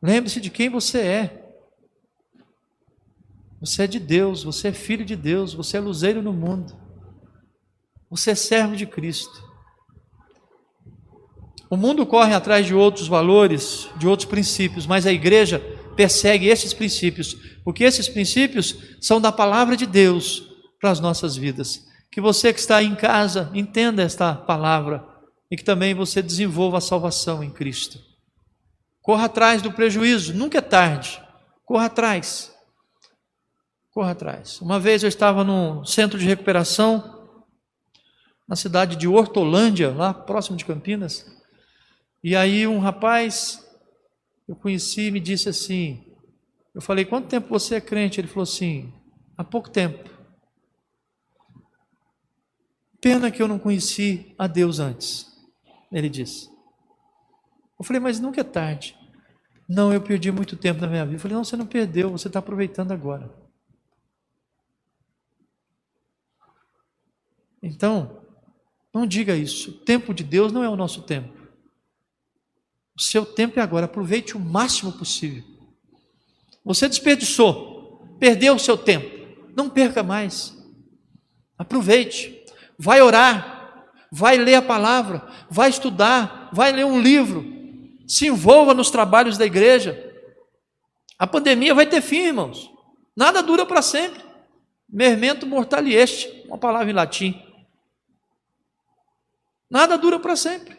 Lembre-se 0.00 0.40
de 0.40 0.48
quem 0.48 0.68
você 0.68 1.00
é. 1.00 1.40
Você 3.60 3.82
é 3.82 3.86
de 3.86 3.98
Deus, 3.98 4.42
você 4.42 4.68
é 4.68 4.72
filho 4.72 5.04
de 5.04 5.16
Deus, 5.16 5.52
você 5.52 5.76
é 5.76 5.80
luzeiro 5.80 6.22
no 6.22 6.32
mundo. 6.32 6.89
Você 8.10 8.32
é 8.32 8.34
servo 8.34 8.74
de 8.74 8.86
Cristo. 8.86 9.48
O 11.70 11.76
mundo 11.76 12.04
corre 12.04 12.34
atrás 12.34 12.66
de 12.66 12.74
outros 12.74 13.06
valores, 13.06 13.88
de 13.96 14.08
outros 14.08 14.28
princípios, 14.28 14.86
mas 14.86 15.06
a 15.06 15.12
igreja 15.12 15.60
persegue 15.94 16.48
esses 16.48 16.74
princípios, 16.74 17.36
porque 17.64 17.84
esses 17.84 18.08
princípios 18.08 18.76
são 19.00 19.20
da 19.20 19.30
palavra 19.30 19.76
de 19.76 19.86
Deus 19.86 20.42
para 20.80 20.90
as 20.90 20.98
nossas 20.98 21.36
vidas. 21.36 21.86
Que 22.10 22.20
você 22.20 22.52
que 22.52 22.58
está 22.58 22.82
em 22.82 22.96
casa 22.96 23.50
entenda 23.54 24.02
esta 24.02 24.34
palavra 24.34 25.06
e 25.48 25.56
que 25.56 25.62
também 25.62 25.94
você 25.94 26.20
desenvolva 26.20 26.78
a 26.78 26.80
salvação 26.80 27.44
em 27.44 27.50
Cristo. 27.50 28.00
Corra 29.00 29.26
atrás 29.26 29.62
do 29.62 29.70
prejuízo, 29.70 30.34
nunca 30.34 30.58
é 30.58 30.62
tarde. 30.62 31.22
Corra 31.64 31.86
atrás 31.86 32.52
corra 33.92 34.12
atrás. 34.12 34.60
Uma 34.60 34.78
vez 34.78 35.02
eu 35.02 35.08
estava 35.08 35.44
num 35.44 35.84
centro 35.84 36.18
de 36.18 36.24
recuperação, 36.24 37.19
na 38.50 38.56
cidade 38.56 38.96
de 38.96 39.06
Hortolândia, 39.06 39.94
lá 39.94 40.12
próximo 40.12 40.56
de 40.56 40.64
Campinas, 40.64 41.24
e 42.20 42.34
aí 42.34 42.66
um 42.66 42.80
rapaz, 42.80 43.64
eu 44.48 44.56
conheci, 44.56 45.08
me 45.12 45.20
disse 45.20 45.48
assim, 45.48 46.04
eu 46.74 46.80
falei, 46.82 47.04
quanto 47.04 47.28
tempo 47.28 47.48
você 47.48 47.76
é 47.76 47.80
crente? 47.80 48.20
Ele 48.20 48.26
falou 48.26 48.42
assim, 48.42 48.92
há 49.38 49.44
pouco 49.44 49.70
tempo. 49.70 50.10
Pena 53.00 53.30
que 53.30 53.40
eu 53.40 53.46
não 53.46 53.58
conheci 53.58 54.34
a 54.36 54.48
Deus 54.48 54.80
antes, 54.80 55.28
ele 55.92 56.08
disse. 56.08 56.50
Eu 57.78 57.84
falei, 57.84 58.00
mas 58.00 58.18
nunca 58.18 58.40
é 58.40 58.44
tarde. 58.44 58.98
Não, 59.68 59.92
eu 59.92 60.02
perdi 60.02 60.32
muito 60.32 60.56
tempo 60.56 60.80
na 60.80 60.88
minha 60.88 61.04
vida. 61.04 61.14
Eu 61.14 61.20
falei, 61.20 61.36
não, 61.36 61.44
você 61.44 61.56
não 61.56 61.66
perdeu, 61.66 62.10
você 62.10 62.26
está 62.26 62.40
aproveitando 62.40 62.90
agora. 62.90 63.32
Então, 67.62 68.19
não 68.92 69.06
diga 69.06 69.36
isso. 69.36 69.70
O 69.70 69.74
tempo 69.74 70.12
de 70.12 70.24
Deus 70.24 70.52
não 70.52 70.64
é 70.64 70.68
o 70.68 70.76
nosso 70.76 71.02
tempo. 71.02 71.32
O 72.96 73.00
seu 73.00 73.24
tempo 73.24 73.58
é 73.60 73.62
agora. 73.62 73.86
Aproveite 73.86 74.36
o 74.36 74.40
máximo 74.40 74.92
possível. 74.92 75.44
Você 76.64 76.88
desperdiçou, 76.88 78.16
perdeu 78.18 78.54
o 78.54 78.58
seu 78.58 78.76
tempo. 78.76 79.08
Não 79.56 79.70
perca 79.70 80.02
mais. 80.02 80.56
Aproveite. 81.56 82.44
Vai 82.78 83.00
orar, 83.00 83.86
vai 84.10 84.36
ler 84.36 84.54
a 84.54 84.62
palavra, 84.62 85.26
vai 85.48 85.70
estudar, 85.70 86.48
vai 86.52 86.72
ler 86.72 86.84
um 86.84 87.00
livro. 87.00 87.44
Se 88.06 88.26
envolva 88.26 88.74
nos 88.74 88.90
trabalhos 88.90 89.38
da 89.38 89.46
igreja. 89.46 90.06
A 91.18 91.26
pandemia 91.26 91.74
vai 91.74 91.86
ter 91.86 92.00
fim, 92.00 92.26
irmãos. 92.26 92.70
Nada 93.14 93.42
dura 93.42 93.66
para 93.66 93.82
sempre. 93.82 94.22
Mermento 94.88 95.46
mortalieste, 95.46 96.44
uma 96.46 96.58
palavra 96.58 96.90
em 96.90 96.94
latim. 96.94 97.40
Nada 99.70 99.96
dura 99.96 100.18
para 100.18 100.34
sempre. 100.34 100.78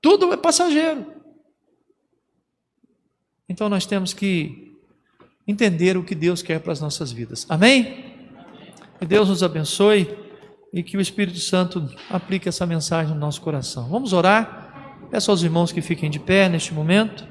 Tudo 0.00 0.32
é 0.32 0.36
passageiro. 0.36 1.06
Então 3.48 3.68
nós 3.68 3.86
temos 3.86 4.12
que 4.12 4.76
entender 5.46 5.96
o 5.96 6.04
que 6.04 6.14
Deus 6.14 6.42
quer 6.42 6.60
para 6.60 6.72
as 6.72 6.80
nossas 6.80 7.12
vidas. 7.12 7.46
Amém? 7.48 8.16
Que 8.98 9.06
Deus 9.06 9.28
nos 9.28 9.42
abençoe 9.42 10.08
e 10.72 10.82
que 10.82 10.96
o 10.96 11.00
Espírito 11.00 11.38
Santo 11.38 11.88
aplique 12.08 12.48
essa 12.48 12.66
mensagem 12.66 13.14
no 13.14 13.20
nosso 13.20 13.40
coração. 13.40 13.88
Vamos 13.88 14.12
orar. 14.12 15.08
Peço 15.10 15.30
aos 15.30 15.42
irmãos 15.42 15.72
que 15.72 15.82
fiquem 15.82 16.10
de 16.10 16.18
pé 16.18 16.48
neste 16.48 16.72
momento 16.72 17.26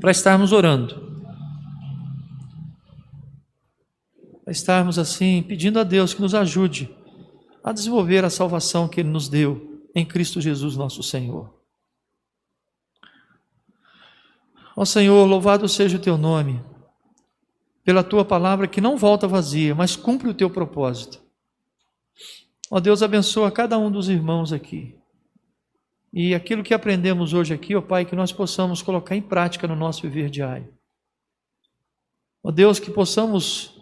para 0.00 0.10
estarmos 0.10 0.52
orando. 0.52 1.10
a 4.46 4.50
estarmos 4.50 4.98
assim 4.98 5.44
pedindo 5.46 5.78
a 5.78 5.84
Deus 5.84 6.12
que 6.12 6.20
nos 6.20 6.34
ajude 6.34 6.90
a 7.62 7.72
desenvolver 7.72 8.24
a 8.24 8.30
salvação 8.30 8.88
que 8.88 9.00
Ele 9.00 9.08
nos 9.08 9.28
deu 9.28 9.82
em 9.94 10.04
Cristo 10.04 10.40
Jesus, 10.40 10.76
nosso 10.76 11.02
Senhor. 11.02 11.52
Ó 14.76 14.84
Senhor, 14.84 15.26
louvado 15.26 15.68
seja 15.68 15.96
o 15.96 16.00
teu 16.00 16.16
nome, 16.16 16.62
pela 17.84 18.04
tua 18.04 18.24
palavra 18.24 18.68
que 18.68 18.80
não 18.80 18.96
volta 18.96 19.26
vazia, 19.26 19.74
mas 19.74 19.96
cumpre 19.96 20.28
o 20.28 20.34
teu 20.34 20.48
propósito. 20.48 21.20
Ó 22.70 22.78
Deus, 22.78 23.02
abençoa 23.02 23.50
cada 23.50 23.76
um 23.78 23.90
dos 23.90 24.08
irmãos 24.08 24.52
aqui. 24.52 24.96
E 26.12 26.34
aquilo 26.34 26.62
que 26.62 26.74
aprendemos 26.74 27.32
hoje 27.32 27.52
aqui, 27.52 27.74
ó 27.74 27.80
Pai, 27.80 28.04
que 28.04 28.16
nós 28.16 28.32
possamos 28.32 28.82
colocar 28.82 29.14
em 29.14 29.22
prática 29.22 29.66
no 29.66 29.76
nosso 29.76 30.02
viver 30.02 30.30
diário. 30.30 30.72
Ó 32.42 32.50
Deus, 32.50 32.78
que 32.78 32.90
possamos, 32.90 33.78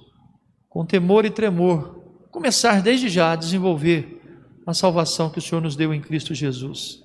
com 0.68 0.84
temor 0.84 1.24
e 1.24 1.30
tremor, 1.30 1.97
começar 2.30 2.82
desde 2.82 3.08
já 3.08 3.32
a 3.32 3.36
desenvolver 3.36 4.20
a 4.66 4.74
salvação 4.74 5.30
que 5.30 5.38
o 5.38 5.42
Senhor 5.42 5.60
nos 5.60 5.76
deu 5.76 5.94
em 5.94 6.00
Cristo 6.00 6.34
Jesus. 6.34 7.02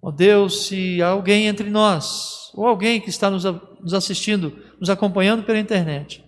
Ó 0.00 0.10
Deus, 0.12 0.66
se 0.66 1.02
alguém 1.02 1.46
entre 1.46 1.68
nós, 1.68 2.52
ou 2.54 2.64
alguém 2.64 3.00
que 3.00 3.10
está 3.10 3.28
nos, 3.28 3.44
assistindo, 3.92 4.56
nos 4.78 4.88
acompanhando 4.88 5.42
pela 5.42 5.58
internet, 5.58 6.24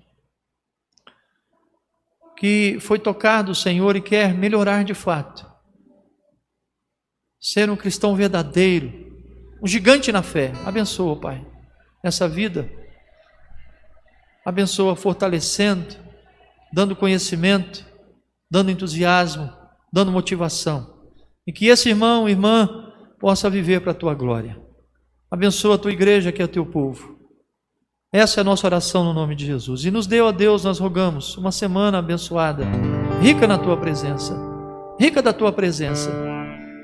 que 2.36 2.78
foi 2.80 2.98
tocado, 2.98 3.54
Senhor, 3.54 3.94
e 3.94 4.00
quer 4.00 4.34
melhorar 4.34 4.84
de 4.84 4.94
fato, 4.94 5.46
ser 7.40 7.70
um 7.70 7.76
cristão 7.76 8.16
verdadeiro, 8.16 8.92
um 9.62 9.66
gigante 9.66 10.10
na 10.10 10.22
fé, 10.22 10.52
abençoa, 10.66 11.20
Pai, 11.20 11.46
essa 12.02 12.28
vida, 12.28 12.68
abençoa 14.44 14.96
fortalecendo, 14.96 16.07
dando 16.72 16.96
conhecimento, 16.96 17.84
dando 18.50 18.70
entusiasmo, 18.70 19.50
dando 19.92 20.12
motivação, 20.12 20.98
e 21.46 21.52
que 21.52 21.66
esse 21.66 21.88
irmão, 21.88 22.28
irmã, 22.28 22.92
possa 23.18 23.48
viver 23.48 23.80
para 23.80 23.92
a 23.92 23.94
tua 23.94 24.14
glória. 24.14 24.60
Abençoa 25.30 25.74
a 25.74 25.78
tua 25.78 25.92
igreja, 25.92 26.32
que 26.32 26.40
é 26.40 26.44
o 26.44 26.48
teu 26.48 26.64
povo. 26.64 27.18
Essa 28.12 28.40
é 28.40 28.42
a 28.42 28.44
nossa 28.44 28.66
oração 28.66 29.04
no 29.04 29.12
nome 29.12 29.34
de 29.34 29.44
Jesus. 29.44 29.84
E 29.84 29.90
nos 29.90 30.06
deu 30.06 30.26
a 30.26 30.30
Deus, 30.30 30.64
nós 30.64 30.78
rogamos, 30.78 31.36
uma 31.36 31.52
semana 31.52 31.98
abençoada, 31.98 32.64
rica 33.20 33.46
na 33.46 33.58
tua 33.58 33.76
presença, 33.76 34.34
rica 34.98 35.20
da 35.20 35.32
tua 35.32 35.52
presença, 35.52 36.10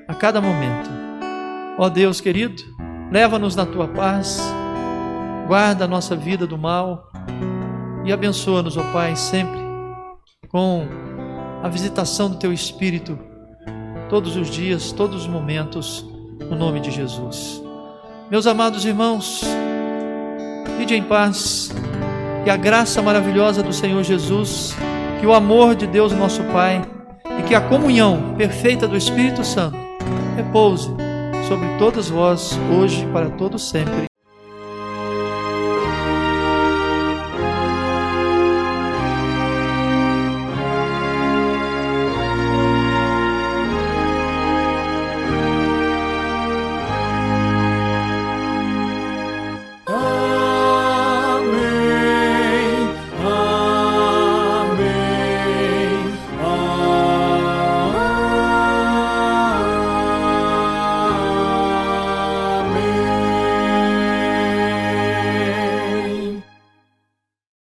a 0.07 0.15
cada 0.15 0.41
momento. 0.41 0.91
Ó 1.79 1.89
Deus 1.89 2.21
querido, 2.21 2.63
leva-nos 3.11 3.57
na 3.57 3.65
tua 3.65 3.89
paz, 3.89 4.41
guarda 5.47 5.87
a 5.87 5.89
nossa 5.89 6.15
vida 6.15 6.47
do 6.47 6.59
mal 6.59 7.11
e 8.05 8.13
abençoa-nos, 8.13 8.77
ó 8.77 8.83
Pai, 8.93 9.17
sempre 9.17 9.64
com 10.55 10.87
a 11.65 11.69
visitação 11.69 12.31
do 12.31 12.37
teu 12.37 12.53
Espírito, 12.53 13.19
todos 14.09 14.37
os 14.37 14.49
dias, 14.49 14.93
todos 14.93 15.23
os 15.23 15.27
momentos 15.27 16.07
no 16.49 16.55
nome 16.55 16.79
de 16.79 16.93
Jesus. 16.93 17.61
Meus 18.31 18.47
amados 18.47 18.85
irmãos, 18.85 19.43
ide 20.81 20.95
em 20.95 21.03
paz, 21.03 21.75
que 22.45 22.51
a 22.51 22.57
graça 22.57 23.03
maravilhosa 23.03 23.65
do 23.65 23.73
Senhor 23.73 24.01
Jesus, 24.05 24.77
que 25.19 25.27
o 25.27 25.35
amor 25.35 25.75
de 25.75 25.89
Deus 25.89 26.13
nosso 26.13 26.45
Pai 26.45 26.81
e 27.37 27.43
que 27.43 27.55
a 27.57 27.61
comunhão 27.61 28.37
perfeita 28.39 28.87
do 28.87 28.97
Espírito 28.97 29.43
Santo 29.43 29.77
repouse 30.37 30.89
sobre 31.49 31.67
todos 31.81 32.09
vós 32.09 32.57
hoje 32.79 33.03
e 33.03 33.13
para 33.13 33.29
todos 33.31 33.61
sempre. 33.69 34.14